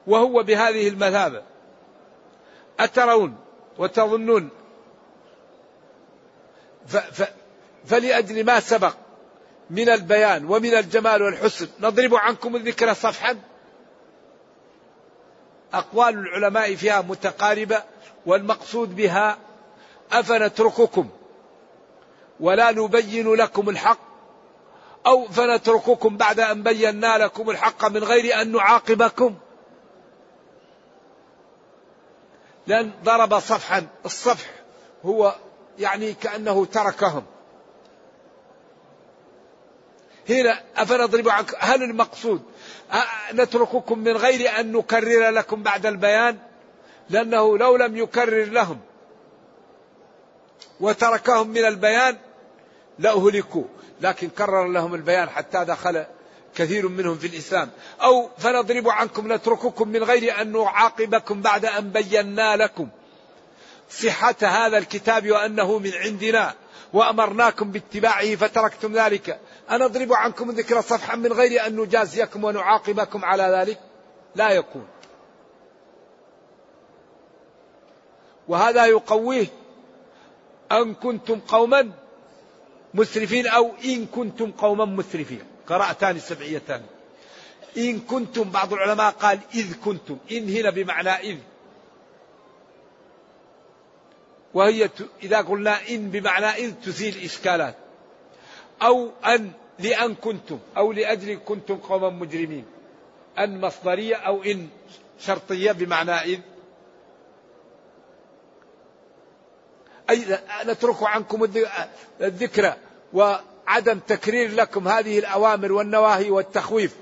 وهو 0.07 0.43
بهذه 0.43 0.87
المثابة 0.87 1.43
أترون 2.79 3.37
وتظنون. 3.77 4.49
ف 6.87 6.97
ف 6.97 7.29
فلأجل 7.85 8.45
ما 8.45 8.59
سبق 8.59 8.93
من 9.69 9.89
البيان 9.89 10.45
ومن 10.45 10.73
الجمال 10.73 11.21
والحسن 11.21 11.67
نضرب 11.79 12.15
عنكم 12.15 12.55
الذكر 12.55 12.93
صفحا. 12.93 13.37
أقوال 15.73 16.13
العلماء 16.19 16.75
فيها 16.75 17.01
متقاربة 17.01 17.83
والمقصود 18.25 18.95
بها 18.95 19.37
أفنترككم. 20.11 21.09
ولا 22.39 22.71
نبين 22.71 23.33
لكم 23.33 23.69
الحق. 23.69 24.14
أو 25.05 25.27
فنترككم 25.27 26.17
بعد 26.17 26.39
أن 26.39 26.63
بينا 26.63 27.17
لكم 27.17 27.49
الحق 27.49 27.85
من 27.85 28.03
غير 28.03 28.41
أن 28.41 28.51
نعاقبكم. 28.51 29.35
لأن 32.67 32.91
ضرب 33.03 33.39
صفحا. 33.39 33.87
الصفح 34.05 34.49
هو 35.05 35.35
يعني 35.79 36.13
كأنه 36.13 36.65
تركهم. 36.65 37.23
هنا 40.29 40.61
أفنضرب 40.77 41.29
عنك 41.29 41.55
هل 41.59 41.83
المقصود 41.83 42.41
نترككم 43.33 43.99
من 43.99 44.17
غير 44.17 44.59
أن 44.59 44.71
نكرر 44.71 45.29
لكم 45.29 45.63
بعد 45.63 45.85
البيان؟ 45.85 46.37
لأنه 47.09 47.57
لو 47.57 47.77
لم 47.77 47.97
يكرر 47.97 48.45
لهم 48.45 48.79
وتركهم 50.79 51.47
من 51.47 51.65
البيان 51.65 52.17
لأهلكوا. 52.99 53.63
لكن 54.01 54.29
كرر 54.29 54.67
لهم 54.67 54.95
البيان 54.95 55.29
حتى 55.29 55.65
دخل 55.65 56.05
كثير 56.55 56.87
منهم 56.87 57.17
في 57.17 57.27
الإسلام. 57.27 57.69
أو 58.01 58.29
فنضرب 58.37 58.89
عنكم 58.89 59.33
نترككم 59.33 59.87
من 59.87 60.03
غير 60.03 60.41
أن 60.41 60.51
نعاقبكم 60.51 61.41
بعد 61.41 61.65
أن 61.65 61.89
بينا 61.89 62.55
لكم 62.55 62.89
صحة 63.89 64.35
هذا 64.41 64.77
الكتاب 64.77 65.31
وأنه 65.31 65.79
من 65.79 65.91
عندنا 65.93 66.53
وأمرناكم 66.93 67.71
باتباعه 67.71 68.35
فتركتم 68.35 68.93
ذلك. 68.93 69.39
أنضرب 69.71 70.13
عنكم 70.13 70.51
ذكر 70.51 70.81
صفحا 70.81 71.15
من 71.15 71.33
غير 71.33 71.67
أن 71.67 71.75
نجازيكم 71.75 72.43
ونعاقبكم 72.43 73.25
على 73.25 73.43
ذلك؟ 73.43 73.79
لا 74.35 74.49
يكون. 74.49 74.87
وهذا 78.47 78.85
يقويه 78.85 79.47
أن 80.71 80.93
كنتم 80.93 81.39
قوما 81.39 81.91
مسرفين 82.95 83.47
أو 83.47 83.71
إن 83.85 84.05
كنتم 84.05 84.51
قوما 84.51 84.85
مسرفين. 84.85 85.43
قراءتان 85.67 86.19
سبعيتان. 86.19 86.81
إن 87.77 87.99
كنتم 87.99 88.49
بعض 88.49 88.73
العلماء 88.73 89.11
قال 89.11 89.39
إذ 89.55 89.75
كنتم. 89.85 90.17
إن 90.31 90.49
هنا 90.49 90.69
بمعنى 90.69 91.09
إذ. 91.09 91.37
وهي 94.53 94.89
إذا 95.23 95.41
قلنا 95.41 95.89
إن 95.89 96.09
بمعنى 96.09 96.45
إذ 96.45 96.73
تزيل 96.85 97.23
إشكالات. 97.23 97.75
أو 98.81 99.11
أن 99.25 99.51
لأن 99.79 100.15
كنتم 100.15 100.59
أو 100.77 100.91
لأجل 100.91 101.39
كنتم 101.45 101.75
قوما 101.75 102.09
مجرمين. 102.09 102.65
أن 103.39 103.61
مصدرية 103.61 104.15
أو 104.15 104.43
إن 104.43 104.69
شرطية 105.19 105.71
بمعنى 105.71 106.11
إذ. 106.11 106.39
أي 110.09 110.39
نترك 110.65 111.03
عنكم 111.03 111.43
الذكرى. 112.21 112.75
وعدم 113.15 113.99
تكرير 113.99 114.51
لكم 114.51 114.87
هذه 114.87 115.19
الأوامر 115.19 115.71
والنواهي 115.71 116.31
والتخويف 116.31 116.95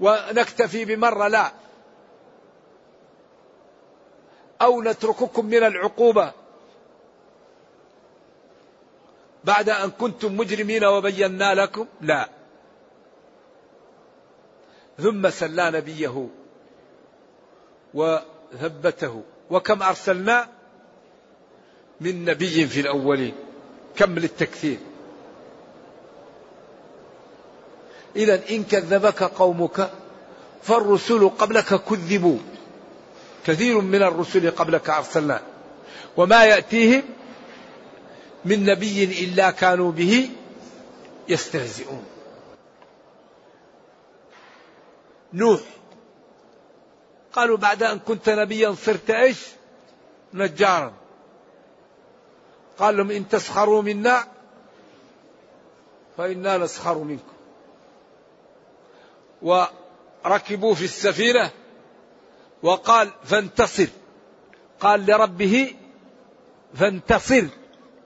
ونكتفي 0.00 0.84
بمرة 0.84 1.28
لا. 1.28 1.52
أو 4.62 4.82
نترككم 4.82 5.46
من 5.46 5.64
العقوبة. 5.64 6.32
بعد 9.44 9.68
أن 9.68 9.90
كنتم 9.90 10.36
مجرمين 10.36 10.84
وبينا 10.84 11.54
لكم؟ 11.54 11.86
لا. 12.00 12.28
ثم 14.98 15.30
سلى 15.30 15.70
نبيه 15.70 16.28
وثبته. 17.94 19.22
وكم 19.50 19.82
أرسلنا؟ 19.82 20.48
من 22.00 22.24
نبي 22.24 22.66
في 22.66 22.80
الأولين. 22.80 23.34
كم 23.96 24.18
للتكثير؟ 24.18 24.78
إذا 28.16 28.40
إن 28.50 28.64
كذبك 28.64 29.22
قومك 29.22 29.90
فالرسل 30.62 31.28
قبلك 31.28 31.74
كذبوا. 31.74 32.38
كثير 33.46 33.80
من 33.80 34.02
الرسل 34.02 34.50
قبلك 34.50 34.90
أرسلنا. 34.90 35.40
وما 36.16 36.44
يأتيهم 36.44 37.02
من 38.44 38.64
نبي 38.64 39.24
إلا 39.24 39.50
كانوا 39.50 39.92
به 39.92 40.30
يستهزئون. 41.28 42.04
نوح 45.32 45.60
قالوا 47.32 47.56
بعد 47.56 47.82
أن 47.82 47.98
كنت 47.98 48.28
نبيا 48.28 48.74
صرت 48.84 49.10
إيش؟ 49.10 49.38
نجارا. 50.34 50.92
قال 52.78 52.96
لهم 52.96 53.10
إن 53.10 53.28
تسخروا 53.28 53.82
منا 53.82 54.24
فإنا 56.16 56.58
نسخر 56.58 56.98
منكم. 56.98 57.35
وركبوا 59.42 60.74
في 60.74 60.84
السفينة 60.84 61.50
وقال 62.62 63.10
فانتصر. 63.24 63.86
قال 64.80 65.06
لربه 65.06 65.74
فانتصر. 66.74 67.44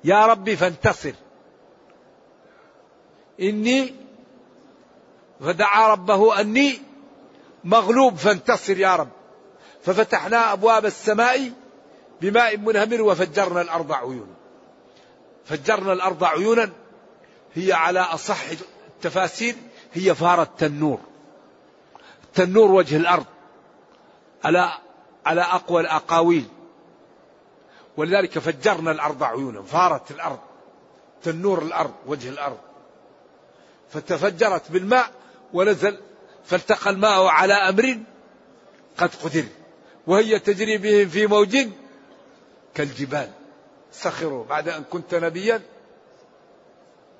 يا 0.04 0.26
ربي 0.26 0.56
فانتصر. 0.56 1.12
إني 3.40 3.94
فدعا 5.40 5.88
ربه 5.88 6.40
أني 6.40 6.78
مغلوب 7.64 8.16
فانتصر 8.16 8.78
يا 8.78 8.96
رب. 8.96 9.08
ففتحنا 9.82 10.52
أبواب 10.52 10.86
السماء 10.86 11.52
بماء 12.20 12.56
منهمر 12.56 13.02
وفجرنا 13.02 13.60
الأرض 13.60 13.92
عيونا. 13.92 14.34
فجرنا 15.44 15.92
الأرض 15.92 16.24
عيونا. 16.24 16.70
هي 17.54 17.72
على 17.72 18.00
أصح 18.00 18.40
التفاسير 18.88 19.54
هي 19.92 20.14
فار 20.14 20.42
التنور. 20.42 21.00
التنور 22.30 22.70
وجه 22.70 22.96
الأرض 22.96 23.26
على 24.44 24.72
على 25.26 25.40
أقوى 25.40 25.80
الأقاويل. 25.80 26.44
ولذلك 27.96 28.38
فجرنا 28.38 28.90
الأرض 28.90 29.22
عيونا 29.22 29.62
فارت 29.62 30.10
الأرض 30.10 30.38
تنور 31.22 31.62
الأرض 31.62 31.94
وجه 32.06 32.28
الأرض. 32.28 32.58
فتفجرت 33.90 34.70
بالماء 34.70 35.10
ونزل 35.52 35.98
فالتقى 36.44 36.90
الماء 36.90 37.26
على 37.26 37.54
أمر 37.54 37.98
قد 38.96 39.10
قدر 39.24 39.44
وهي 40.06 40.38
تجري 40.38 40.78
بهم 40.78 41.08
في 41.08 41.26
موج 41.26 41.56
كالجبال. 42.74 43.30
سخروا 43.92 44.44
بعد 44.44 44.68
أن 44.68 44.84
كنت 44.84 45.14
نبيا. 45.14 45.62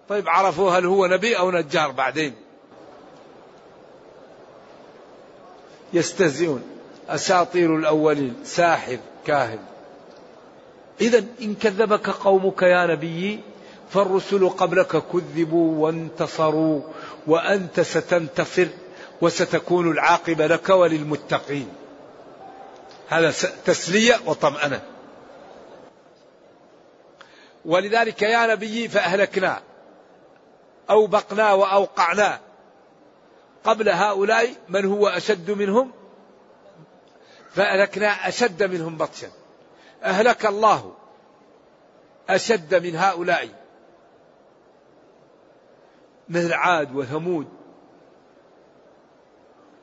طيب 0.09 0.29
عرفوا 0.29 0.71
هل 0.71 0.87
هو 0.87 1.07
نبي 1.07 1.39
أو 1.39 1.51
نجار 1.51 1.91
بعدين. 1.91 2.35
يستهزئون. 5.93 6.63
أساطير 7.09 7.77
الأولين. 7.77 8.35
ساحر 8.45 8.99
كاهن. 9.27 9.59
إذا 11.01 11.25
إن 11.43 11.55
كذبك 11.55 12.11
قومك 12.11 12.63
يا 12.63 12.87
نبي 12.87 13.41
فالرسل 13.91 14.49
قبلك 14.49 15.03
كذبوا 15.13 15.87
وانتصروا 15.87 16.81
وأنت 17.27 17.81
ستنتصر 17.81 18.67
وستكون 19.21 19.91
العاقبة 19.91 20.47
لك 20.47 20.69
وللمتقين. 20.69 21.69
هذا 23.09 23.33
تسلية 23.65 24.21
وطمأنة. 24.27 24.83
ولذلك 27.65 28.23
يا 28.23 28.47
نبي 28.47 28.89
فأهلكنا 28.89 29.61
أوبقنا 30.91 31.53
وأوقعنا. 31.53 32.41
قبل 33.65 33.89
هؤلاء 33.89 34.55
من 34.69 34.85
هو 34.85 35.09
أشد 35.09 35.51
منهم؟ 35.51 35.91
فأهلكنا 37.51 38.29
أشد 38.29 38.63
منهم 38.63 38.97
بطشا. 38.97 39.31
أهلك 40.03 40.47
الله 40.47 40.95
أشد 42.29 42.75
من 42.75 42.97
هؤلاء. 42.97 43.49
مثل 46.29 46.53
عاد 46.53 46.97
وثمود 46.97 47.49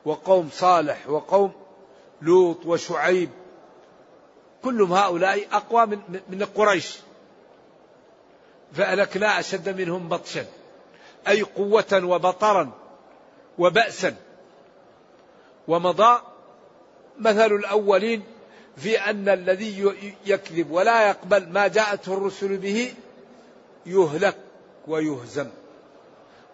وقوم 0.04 0.50
صالح 0.52 1.08
وقوم 1.08 1.52
لوط 2.22 2.66
وشعيب. 2.66 3.30
كلهم 4.64 4.92
هؤلاء 4.92 5.48
أقوى 5.52 5.86
من 5.86 6.20
من 6.28 6.44
قريش. 6.44 6.98
فأهلكنا 8.72 9.40
أشد 9.40 9.80
منهم 9.80 10.08
بطشا. 10.08 10.46
أي 11.28 11.42
قوة 11.42 12.04
وبطرا. 12.04 12.87
وبأسا. 13.58 14.16
ومضى 15.68 16.22
مثل 17.18 17.52
الأولين 17.52 18.22
في 18.76 19.00
أن 19.00 19.28
الذي 19.28 19.94
يكذب 20.26 20.70
ولا 20.70 21.08
يقبل 21.08 21.48
ما 21.48 21.68
جاءته 21.68 22.12
الرسل 22.12 22.56
به 22.56 22.94
يهلك 23.86 24.36
ويهزم. 24.86 25.50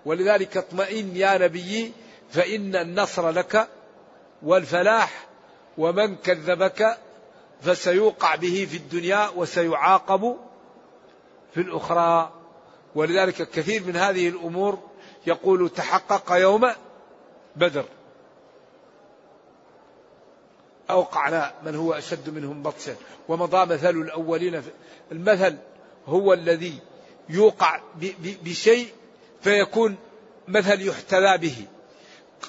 ولذلك 0.04 0.56
اطمئن 0.56 1.16
يا 1.16 1.38
نبي 1.38 1.92
فإن 2.30 2.76
النصر 2.76 3.30
لك 3.30 3.68
والفلاح 4.42 5.26
ومن 5.78 6.16
كذبك 6.16 6.98
فسيوقع 7.62 8.34
به 8.34 8.66
في 8.70 8.76
الدنيا 8.76 9.28
وسيعاقب 9.36 10.36
في 11.54 11.60
الأخرى. 11.60 12.32
ولذلك 12.94 13.50
كثير 13.50 13.82
من 13.84 13.96
هذه 13.96 14.28
الأمور 14.28 14.78
يقول 15.26 15.68
تحقق 15.68 16.32
يوم 16.32 16.70
بدر. 17.56 17.84
أوقعنا 20.90 21.54
من 21.64 21.74
هو 21.74 21.92
أشد 21.92 22.30
منهم 22.30 22.62
بطشا. 22.62 22.96
ومضى 23.28 23.74
مثل 23.74 23.90
الأولين 23.90 24.62
المثل 25.12 25.56
هو 26.06 26.32
الذي 26.32 26.78
يوقع 27.28 27.80
بشيء 28.44 28.88
فيكون 29.42 29.96
مثل 30.48 30.88
يحتذى 30.88 31.38
به. 31.38 31.66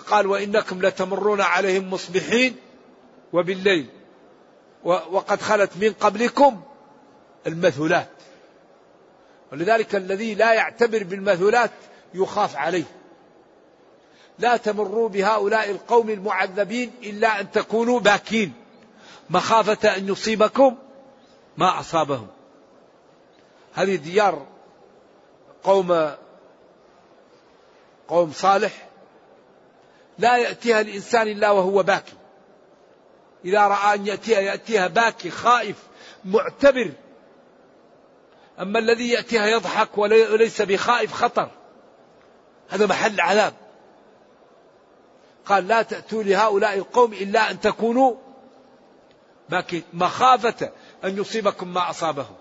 قال 0.07 0.27
وإنكم 0.27 0.81
لتمرون 0.81 1.41
عليهم 1.41 1.89
مصبحين 1.89 2.55
وبالليل. 3.33 3.89
وقد 4.83 5.41
خلت 5.41 5.71
من 5.81 5.93
قبلكم 5.93 6.61
المثلات. 7.47 8.09
ولذلك 9.51 9.95
الذي 9.95 10.35
لا 10.35 10.53
يعتبر 10.53 11.03
بالمثلات 11.03 11.71
يخاف 12.13 12.55
عليه. 12.55 12.83
لا 14.39 14.57
تمروا 14.57 15.09
بهؤلاء 15.09 15.71
القوم 15.71 16.09
المعذبين 16.09 16.91
إلا 17.03 17.39
أن 17.39 17.51
تكونوا 17.51 17.99
باكين. 17.99 18.53
مخافة 19.29 19.97
أن 19.97 20.07
يصيبكم 20.07 20.77
ما 21.57 21.79
أصابهم. 21.79 22.27
هذه 23.73 23.95
ديار 23.95 24.45
قوم 25.63 26.11
قوم 28.07 28.31
صالح. 28.31 28.87
لا 30.19 30.37
يأتيها 30.37 30.81
الإنسان 30.81 31.27
إلا 31.27 31.51
وهو 31.51 31.83
باكي. 31.83 32.13
إذا 33.45 33.67
رأى 33.67 33.95
أن 33.95 34.07
يأتيها 34.07 34.39
يأتيها 34.39 34.87
باكي 34.87 35.29
خائف 35.29 35.75
معتبر. 36.25 36.91
أما 38.59 38.79
الذي 38.79 39.09
يأتيها 39.09 39.47
يضحك 39.47 39.97
وليس 39.97 40.61
بخائف 40.61 41.13
خطر. 41.13 41.49
هذا 42.69 42.85
محل 42.85 43.21
عذاب. 43.21 43.53
قال 45.45 45.67
لا 45.67 45.81
تأتوا 45.81 46.23
لهؤلاء 46.23 46.77
القوم 46.77 47.13
إلا 47.13 47.51
أن 47.51 47.59
تكونوا 47.59 48.15
مخافة 49.93 50.71
أن 51.03 51.17
يصيبكم 51.17 51.73
ما 51.73 51.89
أصابهم. 51.89 52.35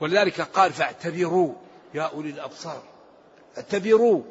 ولذلك 0.00 0.40
قال 0.40 0.72
فاعتبروا 0.72 1.54
يا 1.94 2.02
أولي 2.02 2.30
الأبصار. 2.30 2.82
اعتبروا. 3.56 4.22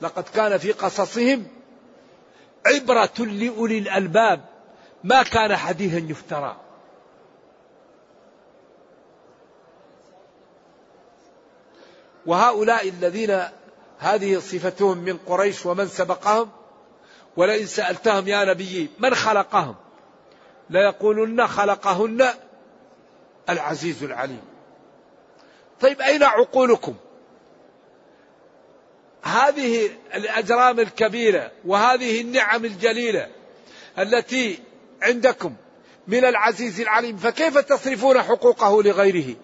لقد 0.00 0.24
كان 0.34 0.58
في 0.58 0.72
قصصهم 0.72 1.46
عبرة 2.66 3.18
لأولي 3.18 3.78
الألباب. 3.78 4.44
ما 5.04 5.22
كان 5.22 5.56
حديثا 5.56 5.98
يفترى. 5.98 6.67
وهؤلاء 12.28 12.88
الذين 12.88 13.42
هذه 13.98 14.38
صفتهم 14.38 14.98
من 14.98 15.16
قريش 15.16 15.66
ومن 15.66 15.88
سبقهم 15.88 16.50
ولئن 17.36 17.66
سألتهم 17.66 18.28
يا 18.28 18.44
نبي 18.44 18.90
من 18.98 19.14
خلقهم 19.14 19.74
ليقولن 20.70 21.46
خلقهن 21.46 22.28
العزيز 23.48 24.04
العليم. 24.04 24.40
طيب 25.80 26.00
أين 26.00 26.22
عقولكم؟ 26.22 26.94
هذه 29.22 29.90
الأجرام 30.14 30.80
الكبيرة 30.80 31.50
وهذه 31.64 32.20
النعم 32.20 32.64
الجليلة 32.64 33.28
التي 33.98 34.58
عندكم 35.02 35.54
من 36.06 36.24
العزيز 36.24 36.80
العليم 36.80 37.16
فكيف 37.16 37.58
تصرفون 37.58 38.22
حقوقه 38.22 38.82
لغيره؟ 38.82 39.36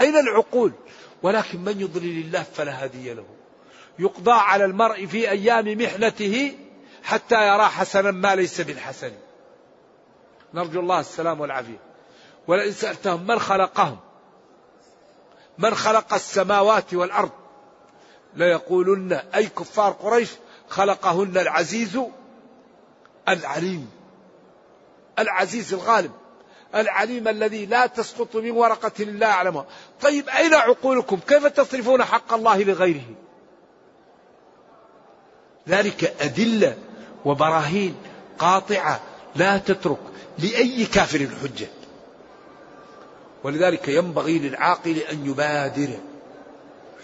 أين 0.00 0.16
العقول؟ 0.16 0.72
ولكن 1.22 1.64
من 1.64 1.80
يضلل 1.80 2.20
الله 2.20 2.42
فلا 2.42 2.84
هادي 2.84 3.14
له. 3.14 3.26
يقضى 3.98 4.32
على 4.32 4.64
المرء 4.64 5.06
في 5.06 5.30
أيام 5.30 5.78
محنته 5.78 6.58
حتى 7.02 7.48
يرى 7.48 7.64
حسنا 7.64 8.10
ما 8.10 8.34
ليس 8.34 8.60
بالحسن. 8.60 9.12
نرجو 10.54 10.80
الله 10.80 11.00
السلام 11.00 11.40
والعافية. 11.40 11.80
ولئن 12.46 12.72
سألتهم 12.72 13.26
من 13.26 13.38
خلقهم 13.38 13.98
من 15.58 15.74
خلق 15.74 16.14
السماوات 16.14 16.94
والأرض 16.94 17.30
ليقولن 18.34 19.12
أي 19.12 19.46
كفار 19.46 19.92
قريش 19.92 20.30
خلقهن 20.68 21.38
العزيز 21.38 22.00
العليم 23.28 23.90
العزيز 25.18 25.74
الغالب. 25.74 26.12
العليم 26.74 27.28
الذي 27.28 27.66
لا 27.66 27.86
تسقط 27.86 28.36
من 28.36 28.50
ورقة 28.50 28.92
إلا 29.00 29.28
يعلمها 29.28 29.66
طيب 30.00 30.28
أين 30.28 30.54
عقولكم؟ 30.54 31.20
كيف 31.28 31.46
تصرفون 31.46 32.04
حق 32.04 32.34
الله 32.34 32.62
لغيره؟ 32.62 33.14
ذلك 35.68 36.14
أدلة 36.20 36.76
وبراهين 37.24 37.94
قاطعة 38.38 39.00
لا 39.36 39.58
تترك 39.58 39.98
لأي 40.38 40.86
كافر 40.86 41.20
الحجة. 41.20 41.66
ولذلك 43.44 43.88
ينبغي 43.88 44.38
للعاقل 44.38 44.96
أن 44.96 45.26
يبادر. 45.26 45.88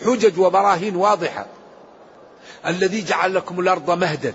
حجج 0.04 0.38
وبراهين 0.38 0.96
واضحة. 0.96 1.46
الذي 2.66 3.04
جعل 3.04 3.34
لكم 3.34 3.60
الأرض 3.60 3.90
مهدا. 3.90 4.34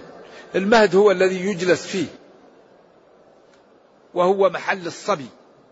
المهد 0.55 0.95
هو 0.95 1.11
الذي 1.11 1.45
يجلس 1.45 1.85
فيه. 1.85 2.05
وهو 4.19 4.49
محل 4.49 4.87
الصبي 4.87 5.29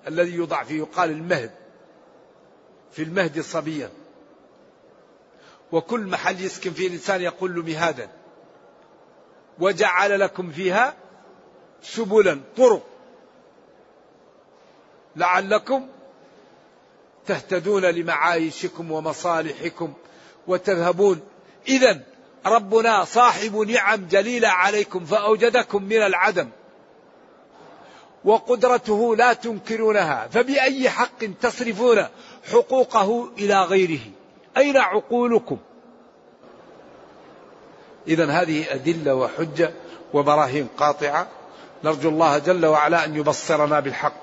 الذي 0.07 0.31
يوضع 0.31 0.63
فيه. 0.63 0.77
يقال 0.77 1.09
المهد 1.09 1.51
في 2.91 3.03
المهد 3.03 3.41
صبيا. 3.41 3.89
وكل 5.71 5.99
محل 5.99 6.41
يسكن 6.41 6.71
فيه 6.71 6.87
الإنسان 6.87 7.21
يقول 7.21 7.55
له 7.55 7.63
مهادا. 7.63 8.09
وجعل 9.59 10.19
لكم 10.19 10.51
فيها 10.51 10.95
سبلا 11.81 12.39
طرق. 12.57 12.83
لعلكم 15.15 15.87
تهتدون 17.25 17.85
لمعايشكم 17.85 18.91
ومصالحكم 18.91 19.93
وتذهبون. 20.47 21.21
إذا 21.67 22.03
ربنا 22.45 23.03
صاحب 23.03 23.55
نعم 23.55 24.07
جليلة 24.07 24.47
عليكم 24.47 25.05
فأوجدكم 25.05 25.83
من 25.83 26.01
العدم. 26.01 26.49
وقدرته 28.25 29.15
لا 29.15 29.33
تنكرونها 29.33 30.27
فبأي 30.31 30.89
حق 30.89 31.25
تصرفون 31.41 32.05
حقوقه 32.51 33.29
إلى 33.37 33.63
غيره؟ 33.63 33.99
أين 34.57 34.77
عقولكم؟ 34.77 35.57
إذا 38.07 38.31
هذه 38.31 38.65
أدلة 38.73 39.15
وحجة 39.15 39.71
وبراهين 40.13 40.67
قاطعة. 40.77 41.27
نرجو 41.83 42.09
الله 42.09 42.37
جل 42.37 42.65
وعلا 42.65 43.05
أن 43.05 43.15
يبصرنا 43.15 43.79
بالحق. 43.79 44.13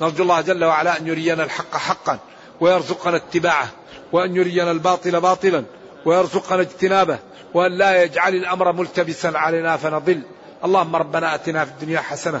نرجو 0.00 0.22
الله 0.22 0.40
جل 0.40 0.64
وعلا 0.64 0.98
أن 0.98 1.06
يرينا 1.06 1.44
الحق 1.44 1.76
حقا 1.76 2.18
ويرزقنا 2.60 3.16
اتباعه 3.16 3.68
وأن 4.12 4.36
يرينا 4.36 4.70
الباطل 4.70 5.20
باطلا 5.20 5.64
ويرزقنا 6.04 6.60
اجتنابه 6.60 7.18
وأن 7.54 7.72
لا 7.72 8.02
يجعل 8.02 8.34
الأمر 8.34 8.72
ملتبسا 8.72 9.32
علينا 9.34 9.76
فنضل. 9.76 10.22
اللهم 10.64 10.96
ربنا 10.96 11.34
أتنا 11.34 11.64
في 11.64 11.70
الدنيا 11.70 12.00
حسنة 12.00 12.40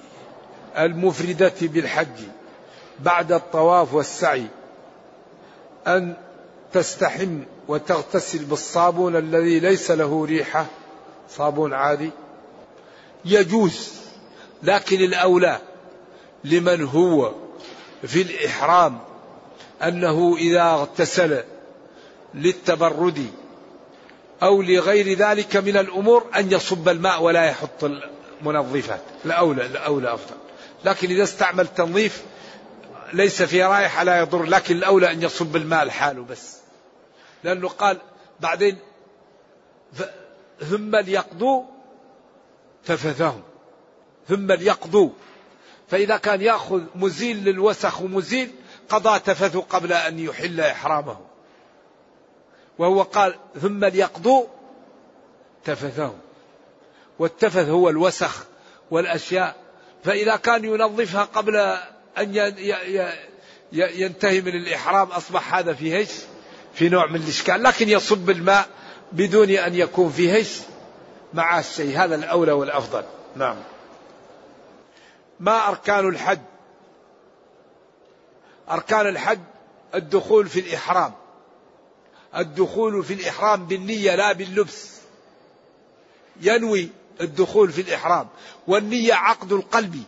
المفردة 0.77 1.53
بالحج 1.61 2.19
بعد 2.99 3.31
الطواف 3.31 3.93
والسعي. 3.93 4.45
أن 5.87 6.13
تستحم 6.73 7.39
وتغتسل 7.67 8.45
بالصابون 8.45 9.15
الذي 9.15 9.59
ليس 9.59 9.91
له 9.91 10.25
ريحة 10.25 10.65
صابون 11.29 11.73
عادي. 11.73 12.11
يجوز 13.25 13.91
لكن 14.63 14.97
الأولى 14.97 15.59
لمن 16.43 16.83
هو 16.83 17.31
في 18.07 18.21
الإحرام 18.21 18.99
أنه 19.83 20.35
إذا 20.37 20.61
اغتسل 20.61 21.43
للتبرد 22.33 23.27
أو 24.43 24.61
لغير 24.61 25.17
ذلك 25.17 25.57
من 25.57 25.77
الأمور 25.77 26.25
أن 26.35 26.51
يصب 26.51 26.89
الماء 26.89 27.23
ولا 27.23 27.45
يحط 27.45 27.83
المنظفات. 28.41 29.01
الأولى 29.25 29.65
الأولى 29.65 30.13
أفضل. 30.13 30.35
لكن 30.85 31.09
إذا 31.09 31.23
استعمل 31.23 31.67
تنظيف 31.67 32.23
ليس 33.13 33.41
في 33.41 33.63
رائحة 33.63 34.03
لا 34.03 34.19
يضر 34.19 34.43
لكن 34.43 34.75
الأولى 34.75 35.11
أن 35.11 35.21
يصب 35.21 35.55
الماء 35.55 35.85
لحاله 35.85 36.23
بس. 36.23 36.57
لأنه 37.43 37.67
قال 37.67 37.97
بعدين 38.39 38.77
ثم 40.69 40.95
ليقضوا 40.95 41.63
تفثهم 42.85 43.41
ثم 44.29 44.51
ليقضوا. 44.51 45.09
فإذا 45.89 46.17
كان 46.17 46.41
يأخذ 46.41 46.81
مزيل 46.95 47.43
للوسخ 47.43 48.01
ومزيل 48.01 48.51
قضى 48.89 49.19
تفث 49.19 49.57
قبل 49.57 49.93
أن 49.93 50.19
يحل 50.19 50.61
إحرامه. 50.61 51.17
وهو 52.77 53.01
قال 53.01 53.35
ثم 53.61 53.85
ليقضوا 53.85 54.45
تفثهم. 55.65 56.17
والتفث 57.19 57.69
هو 57.69 57.89
الوسخ 57.89 58.45
والأشياء 58.91 59.60
فإذا 60.03 60.35
كان 60.35 60.65
ينظفها 60.65 61.23
قبل 61.23 61.55
أن 62.17 62.35
ينتهي 63.73 64.41
من 64.41 64.55
الإحرام 64.55 65.07
أصبح 65.07 65.55
هذا 65.55 65.73
فيه 65.73 65.97
إيش؟ 65.97 66.09
في 66.73 66.89
نوع 66.89 67.07
من 67.07 67.15
الإشكال. 67.15 67.63
لكن 67.63 67.89
يصب 67.89 68.29
الماء 68.29 68.69
بدون 69.11 69.49
أن 69.49 69.75
يكون 69.75 70.11
فيه 70.11 70.35
إيش؟ 70.35 70.57
مع 71.33 71.59
الشيء. 71.59 71.97
هذا 71.97 72.15
الأولى 72.15 72.51
والأفضل. 72.51 73.03
نعم. 73.35 73.55
ما 75.39 75.67
أركان 75.69 76.07
الحج؟ 76.09 76.39
أركان 78.69 79.07
الحج 79.07 79.39
الدخول 79.95 80.47
في 80.47 80.59
الإحرام. 80.59 81.13
الدخول 82.37 83.03
في 83.03 83.13
الإحرام 83.13 83.65
بالنية 83.65 84.15
لا 84.15 84.31
باللبس. 84.31 85.01
ينوي 86.41 86.89
الدخول 87.21 87.71
في 87.71 87.81
الإحرام 87.81 88.27
والنية 88.67 89.13
عقد 89.13 89.51
القلب 89.51 90.03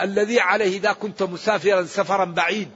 الذي 0.00 0.40
عليه 0.40 0.78
إذا 0.78 0.92
كنت 0.92 1.22
مسافرا 1.22 1.84
سفرا 1.84 2.24
بعيد 2.24 2.70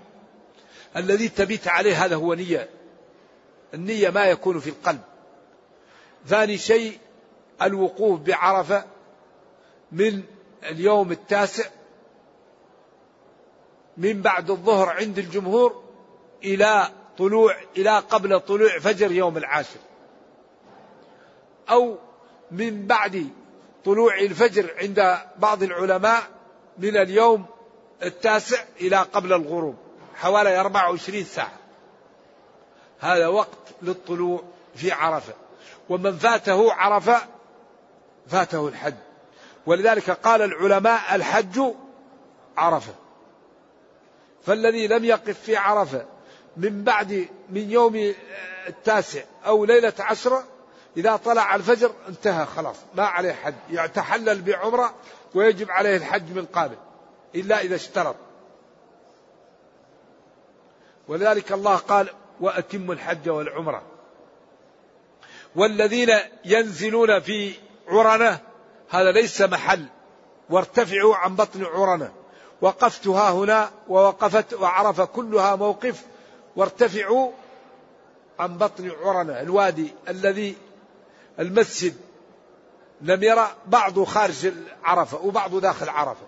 الذي 0.97 1.29
تبيت 1.29 1.69
عليه 1.69 2.05
هذا 2.05 2.17
هو 2.17 2.35
نية. 2.35 2.69
النية 3.75 4.11
ما 4.11 4.25
يكون 4.25 4.61
في 4.61 4.71
القلب. 4.71 5.01
ثاني 6.27 6.59
شيء 6.59 6.99
الوقوف 7.63 8.21
بعرفة 8.21 8.85
من 9.93 10.23
اليوم 10.63 11.13
التاسع 11.13 11.65
من 13.97 14.23
بعد 14.23 14.51
الظهر 14.51 14.89
عند 14.89 15.19
الجمهور 15.19 15.83
إلى 16.45 16.89
طلوع 17.19 17.57
إلى 17.77 17.99
قبل 17.99 18.41
طلوع 18.41 18.79
فجر 18.79 19.13
يوم 19.13 19.37
العاشر. 19.37 19.81
أو 21.71 21.99
من 22.53 22.87
بعد 22.87 23.29
طلوع 23.85 24.19
الفجر 24.19 24.75
عند 24.79 25.19
بعض 25.39 25.63
العلماء 25.63 26.23
من 26.79 26.97
اليوم 26.97 27.47
التاسع 28.03 28.65
إلى 28.81 28.97
قبل 28.97 29.33
الغروب 29.33 29.77
حوالي 30.15 30.61
24 30.61 31.25
ساعة. 31.25 31.53
هذا 33.01 33.27
وقت 33.27 33.59
للطلوع 33.83 34.43
في 34.75 34.93
عرفة. 34.93 35.33
ومن 35.89 36.17
فاته 36.17 36.73
عرفة 36.73 37.23
فاته 38.29 38.69
الحج. 38.69 38.95
ولذلك 39.67 40.11
قال 40.11 40.43
العلماء 40.43 41.15
الحج 41.15 41.61
عرفة. 42.57 42.95
فالذي 44.47 44.87
لم 44.87 45.05
يقف 45.05 45.41
في 45.41 45.57
عرفة 45.57 46.07
من 46.57 46.85
بعد 46.85 47.29
من 47.51 47.71
يوم 47.71 48.15
التاسع 48.69 49.23
أو 49.47 49.65
ليلة 49.65 49.93
عشرة 50.01 50.45
إذا 50.97 51.17
طلع 51.17 51.55
الفجر 51.55 51.93
انتهى 52.09 52.47
خلاص 52.47 52.77
ما 52.95 53.05
عليه 53.05 53.33
حج 53.33 53.55
يتحلل 53.71 54.43
بعمرة 54.43 54.95
ويجب 55.35 55.71
عليه 55.71 55.97
الحج 55.97 56.33
من 56.33 56.45
قابل 56.45 56.77
إلا 57.35 57.61
إذا 57.61 57.75
اشترط. 57.75 58.17
ولذلك 61.09 61.53
الله 61.53 61.77
قال 61.77 62.09
وأتم 62.41 62.93
الحج 62.93 63.29
والعمرة. 63.29 63.83
والذين 65.57 66.19
ينزلون 66.45 67.21
في 67.21 67.55
عرنة 67.89 68.39
هذا 68.91 69.13
ليس 69.13 69.43
محل. 69.43 69.87
وارتفعوا 70.51 71.17
عن 71.17 71.37
بطن 71.37 71.65
عرنة. 71.65 72.13
وقفتها 72.61 73.31
هنا 73.31 73.71
ووقفت 73.89 74.55
وعرف 74.55 75.01
كلها 75.01 75.57
موقف 75.57 76.03
وارتفعوا 76.57 77.33
عن 78.39 78.59
بطن 78.59 78.91
عرنة 78.91 79.41
الوادي 79.41 79.95
الذي 80.09 80.57
المسجد 81.39 81.95
لم 83.01 83.23
يرى 83.23 83.55
بعض 83.67 84.05
خارج 84.05 84.53
عرفة 84.85 85.25
وبعض 85.25 85.57
داخل 85.57 85.89
عرفة. 85.89 86.27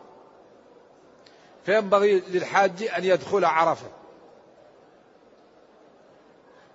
فينبغي 1.67 2.21
للحاج 2.21 2.83
أن 2.83 3.05
يدخل 3.05 3.45
عرفة. 3.45 3.87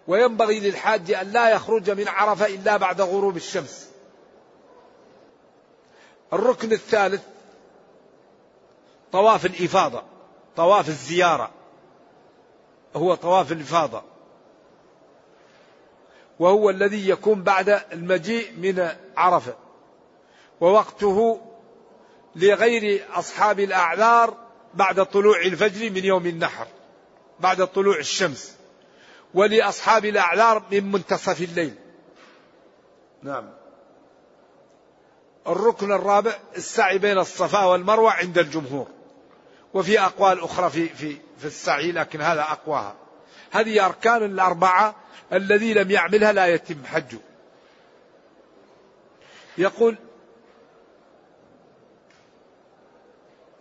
وينبغي 0.08 0.60
للحاج 0.60 1.12
أن 1.12 1.32
لا 1.32 1.50
يخرج 1.50 1.92
من 1.92 2.08
عرفة 2.08 2.46
إلا 2.46 2.78
بعد 2.78 3.02
غروب 3.02 3.36
الشمس. 3.38 3.89
الركن 6.34 6.72
الثالث 6.72 7.24
طواف 9.12 9.46
الإفاضة 9.46 10.04
طواف 10.56 10.88
الزيارة. 10.88 11.52
هو 12.96 13.15
طواف 13.15 13.52
الإفاضة. 13.52 14.04
وهو 16.39 16.69
الذي 16.69 17.10
يكون 17.10 17.43
بعد 17.43 17.82
المجيء 17.93 18.52
من 18.58 18.89
عرفة. 19.17 19.56
ووقته 20.62 21.41
لغير 22.36 23.06
أصحاب 23.13 23.60
الأعذار 23.60 24.38
بعد 24.73 25.06
طلوع 25.06 25.39
الفجر 25.41 25.89
من 25.89 26.06
يوم 26.06 26.25
النحر 26.25 26.67
بعد 27.39 27.67
طلوع 27.67 27.97
الشمس. 27.97 28.56
ولأصحاب 29.34 30.06
الأعذار 30.06 30.63
من 30.71 30.91
منتصف 30.91 31.41
الليل. 31.41 31.75
نعم. 33.23 33.49
الركن 35.47 35.91
الرابع 35.91 36.39
السعي 36.58 36.97
بين 36.97 37.17
الصفا 37.17 37.65
والمروة 37.65 38.12
عند 38.12 38.38
الجمهور. 38.38 38.88
وفي 39.73 39.99
أقوال 39.99 40.43
أخرى 40.43 40.69
في, 40.69 40.89
في, 40.89 41.17
في 41.38 41.45
السعي 41.45 41.91
لكن 41.91 42.21
هذا 42.21 42.41
أقواها. 42.41 42.95
هذه 43.51 43.85
أركان 43.85 44.23
الأربعة 44.23 44.95
الذي 45.33 45.73
لم 45.73 45.91
يعملها 45.91 46.31
لا 46.31 46.47
يتم 46.47 46.85
حجه 46.85 47.19
يقول 49.57 49.97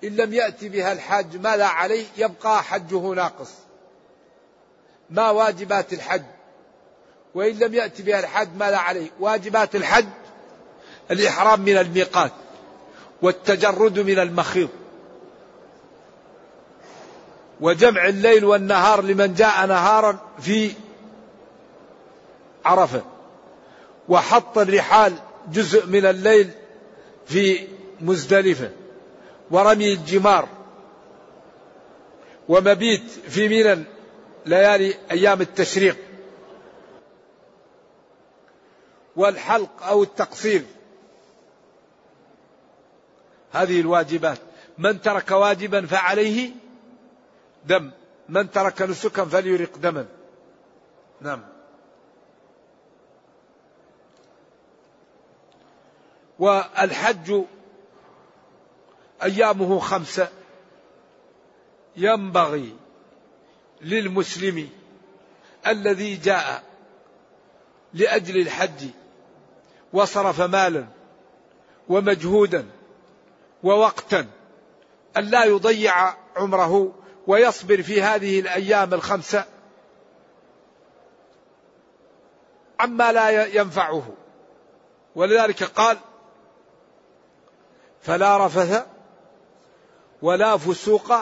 إن 0.05 0.16
لم 0.16 0.35
يأتي 0.35 0.68
بها 0.68 0.92
الحاج 0.92 1.37
ماذا 1.37 1.64
عليه؟ 1.64 2.05
يبقى 2.16 2.62
حجه 2.62 3.14
ناقص. 3.14 3.51
ما 5.11 5.31
واجبات 5.31 5.92
الحج؟ 5.92 6.22
وإن 7.35 7.59
لم 7.59 7.74
يأتي 7.74 8.03
بها 8.03 8.20
الحج 8.20 8.48
ماذا 8.57 8.77
عليه؟ 8.77 9.11
واجبات 9.20 9.77
الحج 9.77 10.07
الإحرام 11.11 11.61
من 11.61 11.77
الميقات 11.77 12.33
والتجرد 13.22 13.98
من 13.98 14.18
المخيط. 14.18 14.70
وجمع 17.61 18.09
الليل 18.09 18.44
والنهار 18.44 19.03
لمن 19.03 19.35
جاء 19.35 19.66
نهارا 19.66 20.18
في 20.40 20.73
عرفة. 22.64 23.03
وحط 24.09 24.59
الرحال 24.59 25.12
جزء 25.53 25.87
من 25.87 26.07
الليل 26.07 26.51
في 27.27 27.68
مزدلفة. 28.01 28.71
ورمي 29.51 29.92
الجمار 29.92 30.49
ومبيت 32.49 33.11
في 33.29 33.49
منى 33.49 33.85
ليالي 34.47 34.94
أيام 35.11 35.40
التشريق. 35.40 35.97
والحلق 39.16 39.83
أو 39.83 40.03
التقصير. 40.03 40.62
هذه 43.53 43.81
الواجبات. 43.81 44.38
من 44.79 45.01
ترك 45.03 45.31
واجبا 45.31 45.87
فعليه 45.87 46.51
دم. 47.69 47.91
من 48.29 48.51
ترك 48.51 48.83
نسكا 48.83 49.25
فليرق 49.25 49.79
دما. 49.79 50.07
نعم. 51.21 51.41
والحج 56.39 57.43
أيامه 59.23 59.79
خمسة. 59.79 60.29
ينبغي 61.97 62.77
للمسلم 63.81 64.69
الذي 65.67 66.17
جاء 66.17 66.63
لأجل 67.95 68.41
الحج 68.41 68.87
وصرف 69.93 70.41
مالا 70.41 70.87
ومجهودا 71.89 72.67
ووقتا 73.63 74.27
أن 75.17 75.25
لا 75.25 75.45
يضيع 75.45 76.15
عمره 76.37 76.95
ويصبر 77.29 77.83
في 77.83 78.03
هذه 78.03 78.41
الأيام 78.41 78.95
الخمسة 78.95 79.45
عما 82.81 83.12
لا 83.12 83.47
ينفعه. 83.47 84.14
ولذلك 85.14 85.62
قال 85.62 85.99
فلا 88.01 88.47
رفث 88.47 88.87
ولا 90.23 90.57
فسوق 90.57 91.12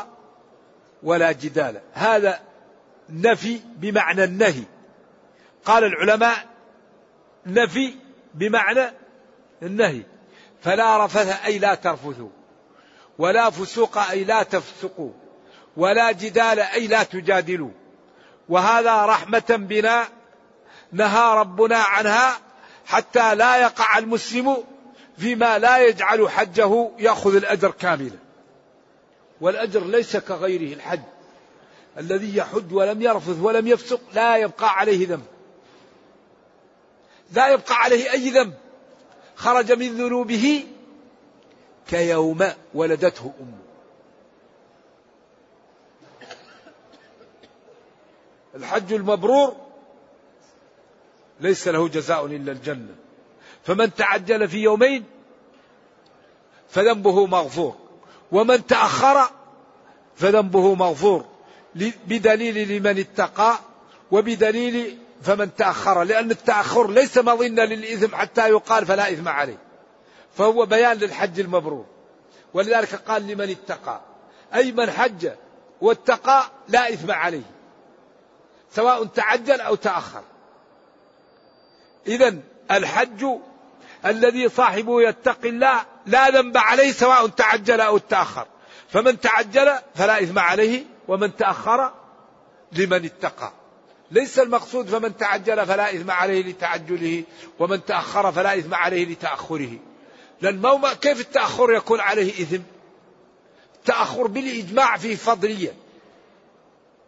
ولا 1.03 1.33
جدال. 1.33 1.81
هذا 1.92 2.40
نفي 3.11 3.61
بمعنى 3.77 4.25
النهي. 4.25 4.64
قال 5.64 5.85
العلماء 5.85 6.47
نفي 7.47 7.95
بمعنى 8.35 8.90
النهي. 9.62 10.03
فلا 10.61 11.05
رفث 11.05 11.45
أي 11.45 11.59
لا 11.59 11.75
ترفثوا 11.75 12.31
ولا 13.19 13.51
فسوق 13.51 13.99
أي 13.99 14.25
لا 14.25 14.42
تفسقوا. 14.42 15.12
ولا 15.77 16.12
جدال 16.12 16.61
أي 16.61 16.87
لا 16.87 17.03
تجادلوا 17.03 17.71
وهذا 18.49 19.07
رحمة 19.07 19.45
بنا 19.49 20.09
نهى 20.93 21.39
ربنا 21.39 21.77
عنها 21.77 22.39
حتى 22.87 23.35
لا 23.35 23.57
يقع 23.57 23.99
المسلم 23.99 24.57
فيما 25.19 25.59
لا 25.59 25.79
يجعل 25.79 26.31
حجه 26.31 26.91
يأخذ 26.99 27.37
الأجر 27.37 27.71
كاملا. 27.71 28.19
والأجر 29.41 29.85
ليس 29.85 30.17
كغيره 30.17 30.75
الحج 30.75 31.01
الذي 31.99 32.37
يحج 32.37 32.73
ولم 32.73 33.03
يرفث 33.03 33.39
ولم 33.41 33.67
يفسق 33.67 34.01
لا 34.15 34.37
يبقى 34.37 34.79
عليه 34.79 35.09
ذنب. 35.09 35.27
لا 37.33 37.49
يبقى 37.49 37.75
عليه 37.75 38.12
أي 38.12 38.31
ذنب. 38.31 38.55
خرج 39.37 39.73
من 39.73 39.89
ذنوبه 39.89 40.65
كيوم 41.89 42.51
ولدته 42.75 43.33
أمه. 43.41 43.65
الحج 48.57 48.92
المبرور 48.92 49.57
ليس 51.40 51.69
له 51.69 51.88
جزاء 51.88 52.27
إلا 52.27 52.53
الجنة. 52.53 52.95
فمن 53.64 53.95
تعجل 53.95 54.49
في 54.49 54.59
يومين 54.59 55.05
فذنبه 56.69 57.27
مغفور. 57.27 57.77
ومن 58.33 58.67
تأخر 58.67 59.31
فذنبه 60.17 60.75
مغفور. 60.75 61.25
بدليل 62.07 62.69
لمن 62.69 62.98
اتقى 62.98 63.59
وبدليل 64.11 64.98
فمن 65.23 65.54
تأخر. 65.54 66.02
لأن 66.02 66.31
التأخر 66.31 66.90
ليس 66.90 67.19
مظنة 67.19 67.65
للإثم 67.65 68.17
حتى 68.17 68.48
يقال 68.48 68.87
فلا 68.87 69.13
إثم 69.13 69.29
عليه. 69.29 69.59
فهو 70.37 70.67
بيان 70.67 70.96
للحج 70.96 71.40
المبرور. 71.40 71.87
ولذلك 72.54 72.94
قال 72.94 73.27
لمن 73.27 73.50
اتقى. 73.50 74.00
أي 74.54 74.73
من 74.73 74.90
حج 74.90 75.29
واتقى 75.81 76.50
لا 76.69 76.92
إثم 76.92 77.11
عليه. 77.11 77.56
سواء 78.77 79.04
تعجل 79.04 79.60
أو 79.60 79.74
تأخر. 79.74 80.22
إذا 82.06 82.37
الحج 82.70 83.27
الذي 84.06 84.48
صاحبه 84.48 85.02
يتقي 85.02 85.48
الله 85.48 85.85
لا 86.06 86.31
ذنب 86.31 86.56
عليه 86.56 86.92
سواء 86.92 87.27
تعجل 87.27 87.81
أو 87.81 87.98
تأخر. 87.98 88.46
فمن 88.88 89.20
تعجل 89.20 89.72
فلا 89.94 90.22
إثم 90.22 90.38
عليه 90.38 90.85
ومن 91.08 91.37
تأخر 91.37 91.92
لمن 92.72 93.04
اتقى. 93.04 93.52
ليس 94.10 94.38
المقصود 94.38 94.88
فمن 94.88 95.16
تعجل 95.16 95.66
فلا 95.66 95.94
إثم 95.94 96.10
عليه 96.10 96.42
لتعجله 96.42 97.24
ومن 97.58 97.85
تأخر 97.85 98.33
فلا 98.33 98.58
إثم 98.58 98.74
عليه 98.74 99.04
لتأخره. 99.04 99.79
لأن 100.40 100.92
كيف 101.00 101.20
التأخر 101.20 101.72
يكون 101.72 102.00
عليه 102.00 102.42
إثم؟ 102.42 102.62
التأخر 103.74 104.27
بالإجماع 104.27 104.96
فيه 104.96 105.16
فضلية. 105.16 105.74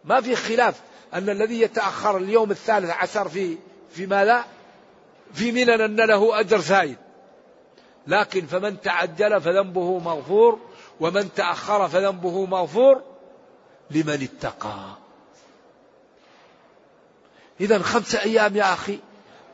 ما 0.03 0.21
في 0.21 0.35
خلاف. 0.35 0.81
أن 1.13 1.29
الذي 1.29 1.61
يتأخر 1.61 2.17
اليوم 2.17 2.51
الثالث 2.51 2.89
عشر 2.89 3.29
في 3.29 3.57
في 3.91 4.05
ماذا؟ 4.05 4.45
في 5.33 5.51
منن 5.51 5.81
أن 5.81 5.95
له 5.95 6.39
أجر 6.39 6.59
زايد. 6.59 6.97
لكن 8.07 8.45
فمن 8.45 8.81
تعجل 8.81 9.41
فذنبه 9.41 9.99
مغفور 9.99 10.59
ومن 10.99 11.33
تأخر 11.33 11.87
فذنبه 11.87 12.45
مغفور 12.45 13.01
لمن 13.91 14.27
اتقى. 14.31 14.79
إذا 17.61 17.79
خمسة 17.79 18.21
أيام 18.21 18.55
يا 18.55 18.73
أخي 18.73 18.99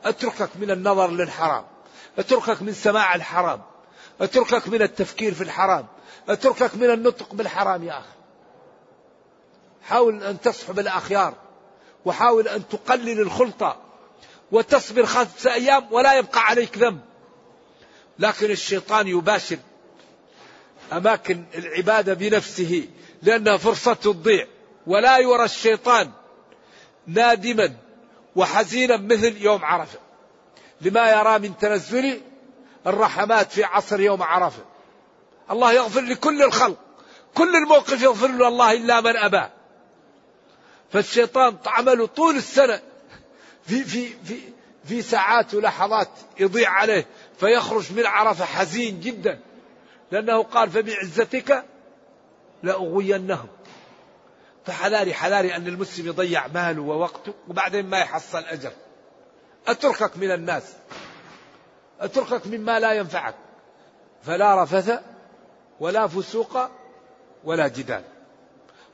أتركك 0.04 0.50
من 0.56 0.70
النظر 0.70 1.10
للحرام 1.10 1.64
أتركك 2.18 2.62
من 2.62 2.72
سماع 2.72 3.14
الحرام 3.14 3.62
أتركك 4.20 4.68
من 4.68 4.82
التفكير 4.82 5.34
في 5.34 5.42
الحرام 5.42 5.86
أتركك 6.28 6.74
من 6.74 6.90
النطق 6.90 7.34
بالحرام 7.34 7.84
يا 7.84 7.98
أخي. 7.98 8.16
حاول 9.82 10.22
أن 10.22 10.40
تصحب 10.40 10.78
الأخيار. 10.78 11.34
وحاول 12.06 12.48
أن 12.48 12.68
تقلل 12.68 13.20
الخلطة 13.20 13.76
وتصبر 14.52 15.06
خمسة 15.06 15.54
أيام 15.54 15.86
ولا 15.90 16.14
يبقى 16.14 16.40
عليك 16.40 16.78
ذنب. 16.78 17.00
لكن 18.18 18.50
الشيطان 18.50 19.08
يباشر 19.08 19.58
أماكن 20.92 21.44
العبادة 21.54 22.14
بنفسه 22.14 22.88
لأنها 23.22 23.56
فرصة 23.56 23.94
تضيع. 23.94 24.46
ولا 24.86 25.18
يرى 25.18 25.44
الشيطان 25.44 26.10
نادما 27.06 27.76
وحزينا 28.36 28.96
مثل 28.96 29.36
يوم 29.42 29.64
عرفة. 29.64 29.98
لما 30.80 31.10
يرى 31.10 31.38
من 31.38 31.56
تنزل 31.56 32.20
الرحمات 32.86 33.52
في 33.52 33.64
عصر 33.64 34.00
يوم 34.00 34.22
عرفة. 34.22 34.64
الله 35.50 35.72
يغفر 35.72 36.00
لكل 36.00 36.42
الخلق. 36.42 36.76
كل 37.34 37.56
الموقف 37.56 38.02
يغفر 38.02 38.28
له 38.28 38.48
الله 38.48 38.72
إلا 38.72 39.00
من 39.00 39.16
أبى. 39.16 39.55
فالشيطان 40.90 41.56
عمله 41.66 42.06
طول 42.06 42.36
السنة. 42.36 42.80
في 43.66 43.84
في 43.84 44.08
في 44.24 44.40
في 44.84 45.02
ساعات 45.02 45.54
ولحظات 45.54 46.08
يضيع 46.40 46.70
عليه 46.70 47.06
فيخرج 47.40 47.92
من 47.92 48.06
عرفة 48.06 48.44
حزين 48.44 49.00
جدا. 49.00 49.40
لأنه 50.10 50.42
قال 50.42 50.70
فبعزتك 50.70 51.64
لأغوينهم. 52.62 53.48
فحذاري 54.66 55.14
حذاري 55.14 55.56
أن 55.56 55.66
المسلم 55.66 56.06
يضيع 56.06 56.46
ماله 56.46 56.82
ووقته 56.82 57.34
وبعدين 57.48 57.86
ما 57.86 57.98
يحصل 57.98 58.38
أجر. 58.38 58.72
أتركك 59.66 60.16
من 60.16 60.30
الناس. 60.30 60.72
أتركك 62.00 62.46
مما 62.46 62.80
لا 62.80 62.92
ينفعك. 62.92 63.34
فلا 64.22 64.62
رفث 64.62 65.00
ولا 65.80 66.06
فسوق 66.06 66.58
ولا 67.44 67.68
جدال. 67.68 68.04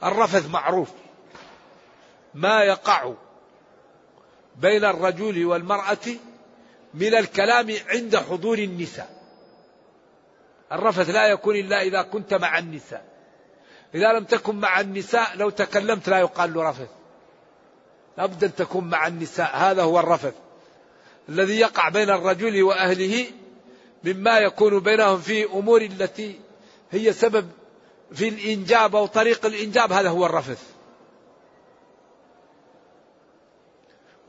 الرفث 0.05 0.51
معروف. 0.51 0.88
ما 2.35 2.62
يقع 2.62 3.12
بين 4.57 4.85
الرجل 4.85 5.45
والمرأة 5.45 6.07
من 6.95 7.14
الكلام 7.14 7.74
عند 7.89 8.16
حضور 8.16 8.59
النساء. 8.59 9.22
الرفث 10.72 11.11
لا 11.11 11.26
يكون 11.26 11.57
إلا 11.57 11.83
إذا 11.83 12.03
كنت 12.03 12.35
مع 12.35 12.59
النساء. 12.59 13.05
إذا 13.95 14.12
لم 14.12 14.24
تكن 14.24 14.57
مع 14.57 14.80
النساء 14.80 15.37
لو 15.37 15.51
تكلمت 15.51 16.09
لا 16.09 16.18
يقال 16.18 16.55
له 16.55 16.70
رفث. 16.70 16.89
لابد 18.18 18.45
أن 18.45 18.55
تكون 18.55 18.85
مع 18.85 19.07
النساء 19.07 19.57
هذا 19.57 19.83
هو 19.83 20.01
الرفث 20.01 20.35
الذي 21.28 21.61
يقع 21.61 21.89
بين 21.89 22.11
الرجل 22.11 22.62
وأهله 22.62 23.26
مما 24.05 24.39
يكون 24.39 24.80
بينهم 24.80 25.18
في 25.18 25.45
أمور 25.45 25.83
التي 25.83 26.41
هي 26.91 27.12
سبب 27.12 27.51
في 28.12 28.28
الإنجاب 28.28 28.97
أو 28.97 29.07
طريق 29.07 29.47
الإنجاب 29.47 29.93
هذا 29.93 30.09
هو 30.09 30.26
الرفث. 30.26 30.71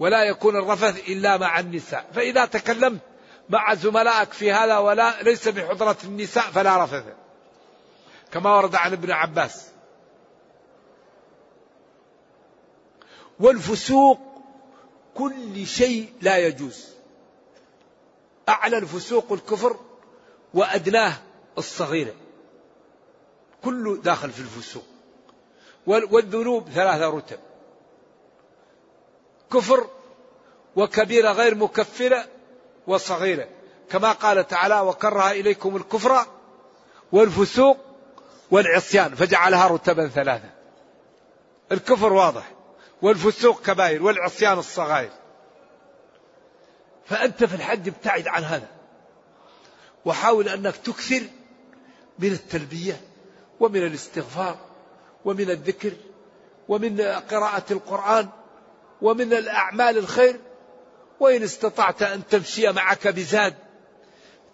ولا 0.03 0.23
يكون 0.23 0.55
الرفث 0.55 1.09
إلا 1.09 1.37
مع 1.37 1.59
النساء. 1.59 2.09
فإذا 2.13 2.45
تكلمت 2.45 3.01
مع 3.49 3.73
زملائك 3.73 4.33
في 4.33 4.51
هذا 4.51 4.77
ولا 4.77 5.21
ليس 5.21 5.47
بحضرة 5.47 5.97
النساء 6.03 6.43
فلا 6.43 6.83
رفث. 6.83 7.03
كما 8.31 8.55
ورد 8.55 8.75
عن 8.75 8.91
ابن 8.93 9.11
عباس. 9.11 9.67
والفسوق 13.39 14.19
كل 15.15 15.67
شيء 15.67 16.13
لا 16.21 16.37
يجوز. 16.37 16.87
أعلى 18.49 18.77
الفسوق 18.77 19.31
الكفر 19.31 19.79
وأدناه 20.53 21.13
الصغيرة 21.57 22.13
كله 23.63 23.97
داخل 23.97 24.31
في 24.31 24.39
الفسوق. 24.39 24.85
والذنوب 25.85 26.69
ثلاثة 26.69 27.09
رتب. 27.09 27.39
كفر 29.53 29.87
وكبيرة 30.75 31.31
غير 31.31 31.55
مكفرة 31.55 32.25
وصغيرة. 32.87 33.47
كما 33.89 34.11
قال 34.11 34.47
تعالى 34.47 34.79
وكره 34.79 35.31
إليكم 35.31 35.75
الكفر 35.75 36.25
والفسوق 37.11 37.77
والعصيان. 38.51 39.15
فجعلها 39.15 39.67
رتبا 39.67 40.07
ثلاثة. 40.07 40.49
الكفر 41.71 42.13
واضح 42.13 42.51
والفسوق 43.01 43.61
كبائر 43.61 44.03
والعصيان 44.03 44.57
الصغائر. 44.57 45.09
فأنت 47.05 47.43
في 47.43 47.55
الحج 47.55 47.87
ابتعد 47.87 48.27
عن 48.27 48.43
هذا 48.43 48.67
وحاول 50.05 50.49
أنك 50.49 50.75
تكثر 50.75 51.21
من 52.19 52.31
التلبية 52.31 53.01
ومن 53.59 53.85
الاستغفار 53.85 54.57
ومن 55.25 55.49
الذكر 55.49 55.91
ومن 56.69 57.01
قراءة 57.01 57.63
القرآن 57.71 58.29
ومن 59.03 59.33
الأعمال 59.33 59.97
الخير 59.97 60.39
وإن 61.19 61.43
استطعت 61.43 62.01
أن 62.01 62.27
تمشي 62.27 62.71
معك 62.71 63.07
بزاد 63.07 63.53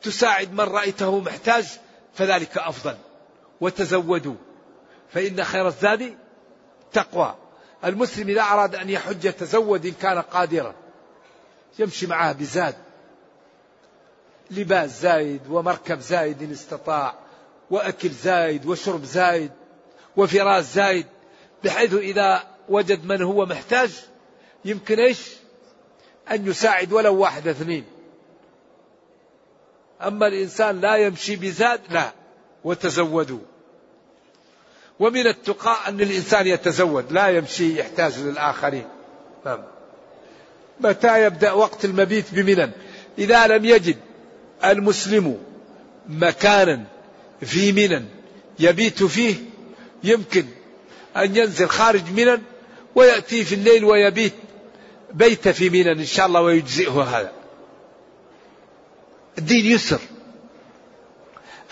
تساعد 0.02 0.54
من 0.54 0.60
رأيته 0.60 1.20
محتاج 1.20 1.66
فذلك 2.14 2.58
أفضل. 2.58 2.95
وتزودوا 3.62 4.36
فإن 5.14 5.43
خير 5.43 5.68
الزاد 5.68 6.18
تقوى. 6.93 7.36
المسلم 7.86 8.30
إذا 8.30 8.41
أراد 8.41 8.76
أن 8.76 8.89
يحج 8.89 9.26
يتزود 9.26 9.86
إن 9.86 9.91
كان 9.91 10.18
قادرا. 10.22 10.76
يمشي 11.80 12.08
معه 12.08 12.32
بزاد. 12.32 12.76
لباس 14.52 15.02
زايد 15.02 15.41
ومركب 15.50 16.00
زايد 16.00 16.43
إن 16.43 16.52
استطاع 16.52 17.16
وأكل 17.70 18.10
زايد 18.10 18.66
وشرب 18.66 19.04
زايد 19.04 19.52
وفراش 20.18 20.64
زايد 20.64 21.06
بحيث 21.64 21.93
إذا 21.93 22.43
وجد 22.70 23.06
من 23.06 23.22
هو 23.22 23.45
محتاج 23.45 23.89
يمكن 24.66 24.99
إيش؟ 24.99 25.20
أن 26.32 26.47
يساعد 26.47 26.93
ولو 26.93 27.16
واحد 27.16 27.47
اثنين. 27.47 27.86
أما 30.01 30.28
الإنسان 30.28 30.82
لا 30.82 30.95
يمشي 30.95 31.36
بزاد 31.36 31.82
لا 31.89 32.12
وتزودوا. 32.64 33.39
ومن 34.99 35.28
التقى 35.28 35.78
أن 35.88 36.01
الإنسان 36.01 36.47
يتزود 36.47 37.12
لا 37.12 37.28
يمشي 37.28 37.80
يحتاج 37.80 38.20
للآخرين. 38.20 38.88
نعم. 39.45 39.64
متى 40.80 41.26
يبدأ 41.26 41.51
وقت 41.51 41.86
المبيت 41.86 42.26
بمنن؟ 42.34 42.72
إذا 43.18 43.47
لم 43.47 43.66
يجد 43.66 43.97
المسلم 44.66 45.38
مكانا 46.10 46.84
في 47.41 47.72
منن 47.72 48.05
يبيت 48.60 49.03
فيه 49.03 49.36
يمكن 50.03 50.45
أن 51.18 51.36
ينزل 51.36 51.68
خارج 51.68 52.12
منن 52.12 52.41
ويأتي 52.95 53.43
في 53.43 53.55
الليل 53.55 53.86
ويبيت 53.86 54.34
بيت 55.14 55.47
في 55.47 55.70
منى 55.70 55.91
إن 55.91 56.05
شاء 56.05 56.26
الله 56.26 56.41
ويجزئه 56.41 57.01
هذا. 57.03 57.32
الدين 59.38 59.66
يسر. 59.66 59.99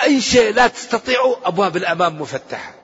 أي 0.03 0.21
شيء 0.21 0.53
لا 0.53 0.67
تستطيعه 0.67 1.39
أبواب 1.43 1.77
الأمام 1.77 2.21
مفتحة. 2.21 2.75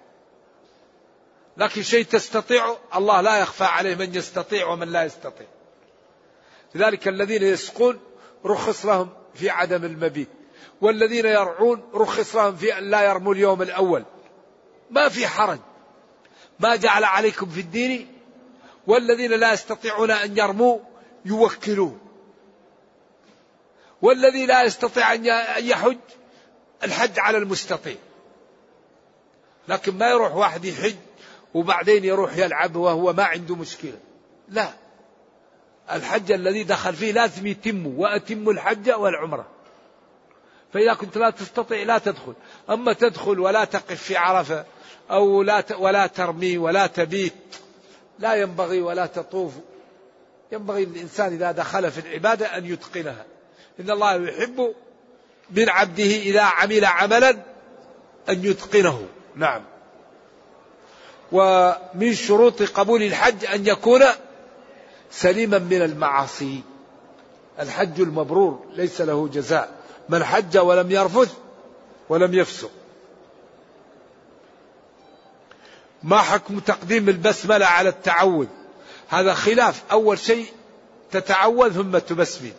لكن 1.57 1.83
شيء 1.83 2.05
تستطيعه 2.05 2.77
الله 2.95 3.21
لا 3.21 3.37
يخفى 3.37 3.63
عليه 3.63 3.95
من 3.95 4.15
يستطيع 4.15 4.67
ومن 4.67 4.87
لا 4.87 5.03
يستطيع. 5.03 5.47
لذلك 6.75 7.07
الذين 7.07 7.43
يسقون 7.43 7.99
رخص 8.45 8.85
لهم 8.85 9.09
في 9.35 9.49
عدم 9.49 9.85
المبيت. 9.85 10.29
والذين 10.81 11.25
يرعون 11.25 11.83
رخص 11.93 12.35
لهم 12.35 12.55
في 12.55 12.77
أن 12.77 12.89
لا 12.89 13.01
يرموا 13.01 13.33
اليوم 13.33 13.61
الأول. 13.61 14.03
ما 14.91 15.09
في 15.09 15.27
حرج. 15.27 15.59
ما 16.59 16.75
جعل 16.75 17.03
عليكم 17.03 17.49
في 17.49 17.59
الدين 17.59 18.22
والذين 18.87 19.31
لا 19.31 19.53
يستطيعون 19.53 20.11
أن 20.11 20.37
يرموا 20.37 20.79
يوكلوه 21.25 21.97
والذي 24.01 24.45
لا 24.45 24.63
يستطيع 24.63 25.13
أن 25.13 25.25
يحج 25.65 25.97
الحج 26.83 27.19
على 27.19 27.37
المستطيع. 27.37 27.95
لكن 29.67 29.97
ما 29.97 30.09
يروح 30.09 30.35
واحد 30.35 30.65
يحج 30.65 30.95
وبعدين 31.53 32.05
يروح 32.05 32.37
يلعب 32.37 32.75
وهو 32.75 33.13
ما 33.13 33.23
عنده 33.23 33.55
مشكلة. 33.55 33.97
لا. 34.49 34.69
الحج 35.91 36.31
الذي 36.31 36.63
دخل 36.63 36.93
فيه 36.93 37.11
لازم 37.11 37.47
يتم 37.47 37.99
وأتم 37.99 38.49
الحج 38.49 38.91
والعمرة. 38.91 39.47
فإذا 40.73 40.93
كنت 40.93 41.17
لا 41.17 41.29
تستطيع 41.29 41.83
لا 41.83 41.97
تدخل. 41.97 42.33
أما 42.69 42.93
تدخل 42.93 43.39
ولا 43.39 43.65
تقف 43.65 44.03
في 44.03 44.17
عرفة 44.17 44.65
أو 45.11 45.43
لا 45.43 45.63
ولا 45.77 46.07
ترمي 46.07 46.57
ولا 46.57 46.87
تبيت 46.87 47.62
لا 48.19 48.35
ينبغي 48.35 48.81
ولا 48.81 49.05
تطوف. 49.05 49.51
ينبغي 50.51 50.85
للإنسان 50.85 51.33
إذا 51.33 51.51
دخل 51.51 51.91
في 51.91 51.99
العبادة 51.99 52.57
أن 52.57 52.65
يتقنها. 52.65 53.25
إن 53.79 53.91
الله 53.91 54.13
يحب 54.13 54.73
من 55.51 55.69
عبده 55.69 56.03
إذا 56.03 56.41
عمل 56.41 56.85
عملا 56.85 57.29
أن 58.29 58.45
يتقنه. 58.45 59.07
نعم. 59.35 59.61
ومن 61.31 62.13
شروط 62.13 62.61
قبول 62.61 63.03
الحج 63.03 63.45
أن 63.45 63.67
يكون 63.67 64.03
سليما 65.11 65.57
من 65.57 65.81
المعاصي. 65.81 66.61
الحج 67.59 68.01
المبرور 68.01 68.65
ليس 68.73 69.01
له 69.01 69.27
جزاء. 69.27 69.71
من 70.09 70.23
حج 70.23 70.57
ولم 70.57 70.91
يرفث 70.91 71.33
ولم 72.09 72.33
يفسق. 72.33 72.71
ما 76.03 76.17
حكم 76.17 76.59
تقديم 76.59 77.09
البسملة 77.09 77.65
على 77.65 77.89
التعوذ؟ 77.89 78.47
هذا 79.09 79.33
خلاف. 79.33 79.83
أول 79.91 80.19
شيء 80.19 80.45
تتعوذ 81.11 81.73
ثم 81.73 81.97
تبسمل. 81.97 82.53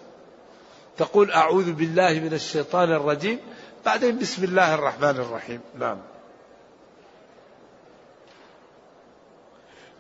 تقول 0.97 1.31
أعوذ 1.31 1.73
بالله 1.73 2.13
من 2.13 2.33
الشيطان 2.33 2.93
الرجيم 2.93 3.39
بعدين 3.87 4.19
بسم 4.19 4.45
الله 4.45 4.75
الرحمن 4.75 5.11
الرحيم. 5.11 5.61
نعم. 5.79 5.99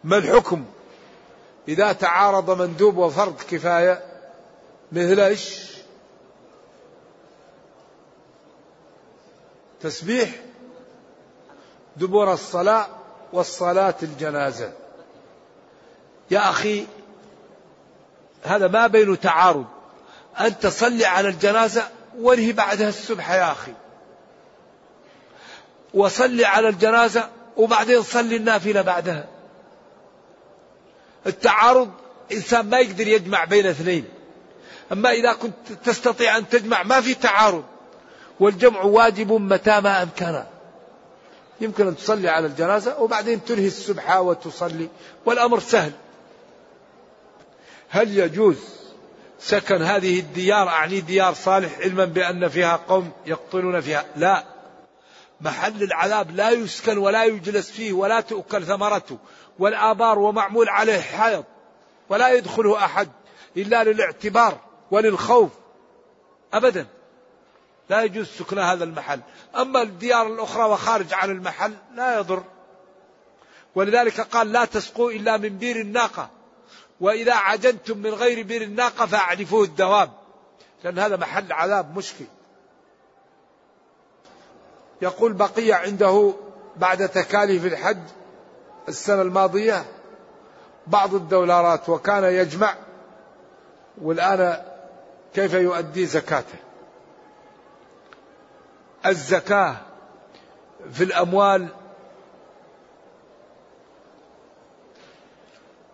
ما 0.04 0.16
الحكم؟ 0.18 0.64
إذا 1.68 1.92
تعارض 1.92 2.62
مندوب 2.62 2.96
وفرض 2.96 3.36
كفاية 3.50 4.04
مثل 4.92 5.20
إيش؟ 5.20 5.64
تسبيح 9.80 10.30
دبور 11.96 12.32
الصلاة 12.32 12.86
والصلاة 13.34 13.94
الجنازة. 14.02 14.72
يا 16.30 16.50
أخي 16.50 16.86
هذا 18.44 18.68
ما 18.68 18.86
بين 18.86 19.20
تعارض. 19.20 19.64
أن 20.40 20.58
تصلي 20.58 21.04
على 21.04 21.28
الجنازة 21.28 21.88
وانهي 22.18 22.52
بعدها 22.52 22.88
السبح 22.88 23.30
يا 23.30 23.52
أخي. 23.52 23.72
وصلي 25.94 26.44
على 26.44 26.68
الجنازة 26.68 27.28
وبعدين 27.56 28.02
صلي 28.02 28.36
النافلة 28.36 28.82
بعدها. 28.82 29.26
التعارض 31.26 31.90
إنسان 32.32 32.70
ما 32.70 32.78
يقدر 32.78 33.08
يجمع 33.08 33.44
بين 33.44 33.66
اثنين. 33.66 34.04
أما 34.92 35.10
إذا 35.10 35.32
كنت 35.32 35.72
تستطيع 35.84 36.36
أن 36.36 36.48
تجمع 36.48 36.82
ما 36.82 37.00
في 37.00 37.14
تعارض. 37.14 37.64
والجمع 38.40 38.82
واجب 38.82 39.32
متى 39.32 39.80
ما 39.80 40.02
أمكن. 40.02 40.53
يمكن 41.60 41.86
أن 41.86 41.96
تصلي 41.96 42.28
على 42.28 42.46
الجنازة 42.46 43.00
وبعدين 43.00 43.44
تنهي 43.44 43.66
السبحة 43.66 44.20
وتصلي 44.20 44.88
والأمر 45.26 45.60
سهل. 45.60 45.92
هل 47.88 48.18
يجوز 48.18 48.56
سكن 49.38 49.82
هذه 49.82 50.20
الديار 50.20 50.68
أعني 50.68 51.00
ديار 51.00 51.34
صالح 51.34 51.78
علما 51.78 52.04
بأن 52.04 52.48
فيها 52.48 52.76
قوم 52.88 53.12
يقطنون 53.26 53.80
فيها؟ 53.80 54.04
لا. 54.16 54.44
محل 55.40 55.82
العذاب 55.82 56.36
لا 56.36 56.50
يسكن 56.50 56.98
ولا 56.98 57.24
يجلس 57.24 57.70
فيه 57.70 57.92
ولا 57.92 58.20
تؤكل 58.20 58.64
ثمرته 58.64 59.18
والآبار 59.58 60.18
ومعمول 60.18 60.68
عليه 60.68 61.00
حائط 61.00 61.44
ولا 62.08 62.32
يدخله 62.32 62.84
أحد 62.84 63.08
إلا 63.56 63.84
للاعتبار 63.84 64.60
وللخوف. 64.90 65.50
أبدا. 66.52 66.86
لا 67.88 68.02
يجوز 68.02 68.26
سكن 68.26 68.58
هذا 68.58 68.84
المحل. 68.84 69.20
أما 69.56 69.82
الديار 69.82 70.26
الأخرى 70.26 70.64
وخارج 70.64 71.14
عن 71.14 71.30
المحل 71.30 71.74
لا 71.94 72.18
يضر. 72.18 72.42
ولذلك 73.74 74.20
قال 74.20 74.52
لا 74.52 74.64
تسقوا 74.64 75.10
إلا 75.10 75.36
من 75.36 75.58
بير 75.58 75.76
الناقة. 75.76 76.30
وإذا 77.00 77.34
عجنتم 77.34 77.98
من 77.98 78.10
غير 78.10 78.46
بير 78.46 78.62
الناقة 78.62 79.06
فأعرفوه 79.06 79.64
الدواب 79.64 80.10
لأن 80.84 80.98
هذا 80.98 81.16
محل 81.16 81.52
عذاب 81.52 81.96
مشكل. 81.96 82.24
يقول 85.02 85.32
بقي 85.32 85.72
عنده 85.72 86.34
بعد 86.76 87.08
تكاليف 87.08 87.66
الحج 87.66 87.98
السنة 88.88 89.22
الماضية 89.22 89.84
بعض 90.86 91.14
الدولارات 91.14 91.88
وكان 91.88 92.24
يجمع. 92.24 92.74
والآن 94.02 94.62
كيف 95.34 95.54
يؤدي 95.54 96.06
زكاته؟ 96.06 96.58
الزكاة 99.06 99.76
في 100.92 101.04
الأموال 101.04 101.68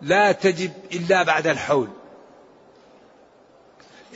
لا 0.01 0.33
تجب 0.33 0.73
إلا 0.93 1.23
بعد 1.23 1.47
الحول 1.47 1.89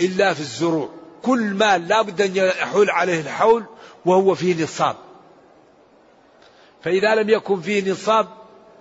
إلا 0.00 0.34
في 0.34 0.40
الزروع. 0.40 0.90
كل 1.22 1.40
مال 1.40 1.88
لا 1.88 2.02
بد 2.02 2.20
أن 2.20 2.36
يحول 2.36 2.90
عليه 2.90 3.20
الحول 3.20 3.64
وهو 4.04 4.34
فيه 4.34 4.62
نصاب. 4.64 4.96
فإذا 6.84 7.14
لم 7.14 7.30
يكن 7.30 7.60
فيه 7.60 7.92
نصاب 7.92 8.28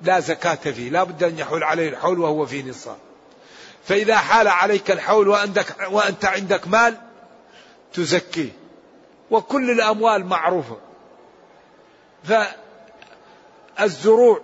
لا 0.01 0.19
زكاة 0.19 0.55
فيه 0.55 0.89
لا 0.89 1.03
بد 1.03 1.23
أن 1.23 1.39
يحول 1.39 1.63
عليه 1.63 1.89
الحول 1.89 2.19
وهو 2.19 2.45
فيه 2.45 2.63
نصاب. 2.63 2.97
فإذا 3.85 4.17
حال 4.17 4.47
عليك 4.47 4.91
الحول 4.91 5.27
وأنت 5.91 6.25
عندك 6.25 6.67
مال 6.67 6.97
تزكيه. 7.93 8.62
وكل 9.33 9.71
الأموال 9.71 10.25
معروفة. 10.25 10.77
فالزروع 13.77 14.41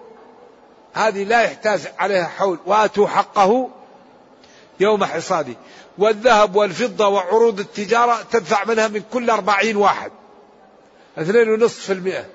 هذه 0.94 1.24
لا 1.24 1.42
يحتاج 1.42 1.82
عليها 2.00 2.28
حول 2.28 2.60
وآتوا 2.66 3.08
حقه 3.08 3.70
يوم 4.80 5.04
حصاده. 5.06 5.54
والذهب 5.98 6.56
والفضة 6.56 7.08
وعروض 7.08 7.60
التجارة 7.60 8.22
تدفع 8.32 8.66
منها 8.66 8.88
من 8.88 9.04
كل 9.14 9.30
أربعين 9.30 9.78
واحد 9.78 10.12
اثنين 11.18 11.50
ونصف 11.50 11.80
في 11.80 11.94
المئة. 11.94 12.26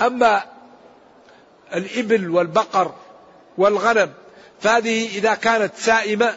أما 0.00 0.42
الإبل 1.74 2.30
والبقر 2.30 2.94
والغنم 3.58 4.12
فهذه 4.60 5.18
إذا 5.18 5.34
كانت 5.34 5.72
سائمة 5.76 6.34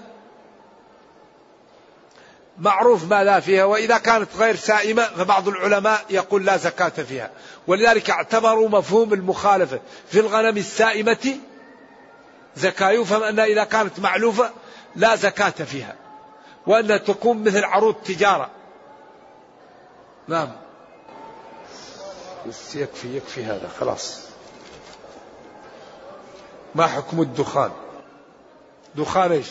معروف 2.60 3.04
ما 3.10 3.24
لا 3.24 3.40
فيها 3.40 3.64
وإذا 3.64 3.98
كانت 3.98 4.28
غير 4.38 4.56
سائمة 4.56 5.04
فبعض 5.04 5.48
العلماء 5.48 6.06
يقول 6.10 6.46
لا 6.46 6.58
زكاة 6.58 6.90
فيها. 6.90 7.32
ولذلك 7.68 8.10
اعتبروا 8.10 8.70
مفهوم 8.70 9.14
المخالفة 9.14 9.80
في 10.08 10.20
الغنم 10.20 10.58
السائمة 10.58 11.38
زكاة. 12.56 12.90
يفهم 12.90 13.24
أنها 13.24 13.46
إذا 13.46 13.64
كانت 13.64 14.00
معلوفة 14.00 14.52
لا 14.96 15.16
زكاة 15.16 15.50
فيها 15.50 15.96
وأنها 16.68 16.98
تكون 16.98 17.44
مثل 17.44 17.64
عروض 17.64 17.96
تجارة. 17.96 18.50
نعم. 20.28 20.50
بس 22.48 22.76
يكفي 22.76 23.18
يكفي 23.18 23.44
هذا 23.44 23.70
خلاص. 23.80 24.22
ما 26.76 26.88
حكم 26.88 27.22
الدخان؟ 27.22 27.72
دخان 28.96 29.32
إيش؟ 29.32 29.48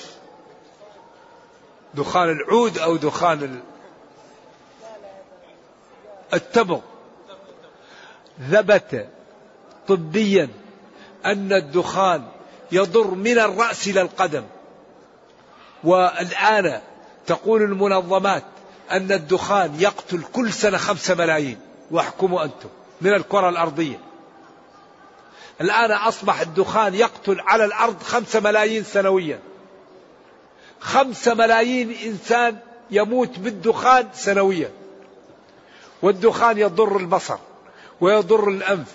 دخان 1.94 2.30
العود 2.30 2.78
أو 2.78 2.96
دخان 2.96 3.42
ال... 3.42 3.60
التبغ. 6.34 6.80
ثبت 8.50 9.08
طبيا 9.88 10.48
أن 11.26 11.52
الدخان 11.52 12.28
يضر 12.72 13.10
من 13.10 13.38
الرأس 13.38 13.88
إلى 13.88 14.00
القدم. 14.00 14.44
والآن 15.84 16.80
تقول 17.26 17.62
المنظمات 17.62 18.44
أن 18.90 19.12
الدخان 19.12 19.80
يقتل 19.80 20.22
كل 20.32 20.52
سنة 20.52 20.78
خمسه 20.78 21.14
ملايين. 21.14 21.60
واحكموا 21.90 22.44
أنتم 22.44 22.68
من 23.00 23.14
الكرة 23.14 23.48
الأرضية. 23.48 24.00
الآن 25.60 25.92
أصبح 25.92 26.40
الدخان 26.40 26.94
يقتل 26.94 27.40
على 27.40 27.64
الأرض 27.64 28.02
خمسة 28.02 28.40
ملايين 28.40 28.84
سنويا. 28.84 29.38
خمسة 30.80 31.34
ملايين 31.34 31.94
إنسان 32.04 32.56
يموت 32.90 33.38
بالدخان 33.38 34.08
سنويا. 34.14 34.70
والدخان 36.02 36.58
يضر 36.58 36.96
البصر 36.96 37.38
ويضر 38.00 38.48
الأنف 38.48 38.88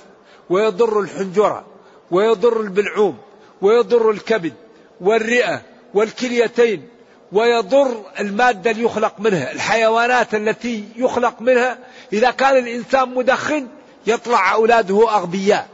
ويضر 0.49 0.99
الحنجرة 0.99 1.65
ويضر 2.11 2.61
البلعوم 2.61 3.17
ويضر 3.61 4.11
الكبد 4.11 4.53
والرئة 5.01 5.61
والكليتين 5.93 6.87
ويضر 7.31 8.01
المادة 8.19 8.71
اللي 8.71 8.83
يخلق 8.83 9.19
منها 9.19 9.51
الحيوانات 9.51 10.35
التي 10.35 10.83
يخلق 10.95 11.41
منها. 11.41 11.77
إذا 12.13 12.31
كان 12.31 12.57
الإنسان 12.57 13.09
مدخن 13.09 13.67
يطلع 14.07 14.53
أولاده 14.53 15.09
أغبياء. 15.09 15.67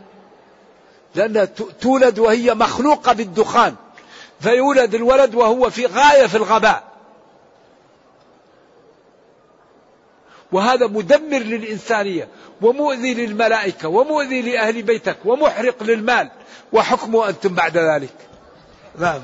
لأنها 1.16 1.46
تولد 1.82 2.20
وهي 2.20 2.54
مخلوقة 2.54 3.14
بالدخان. 3.14 3.76
فيولد 4.40 4.96
الولد 4.96 5.36
وهو 5.36 5.70
في 5.70 5.86
غاية 5.86 6.28
في 6.28 6.38
الغباء. 6.38 6.84
وهذا 10.52 10.88
مدمر 10.88 11.38
للإنسانية 11.38 12.28
ومؤذي 12.62 13.14
للملائكة 13.14 13.90
ومؤذي 13.90 14.42
لأهل 14.42 14.82
بيتك 14.82 15.18
ومحرق 15.26 15.84
للمال 15.84 16.32
وحكمه 16.74 17.30
أنتم 17.30 17.54
بعد 17.54 17.78
ذلك. 17.78 18.16
نعم. 19.00 19.22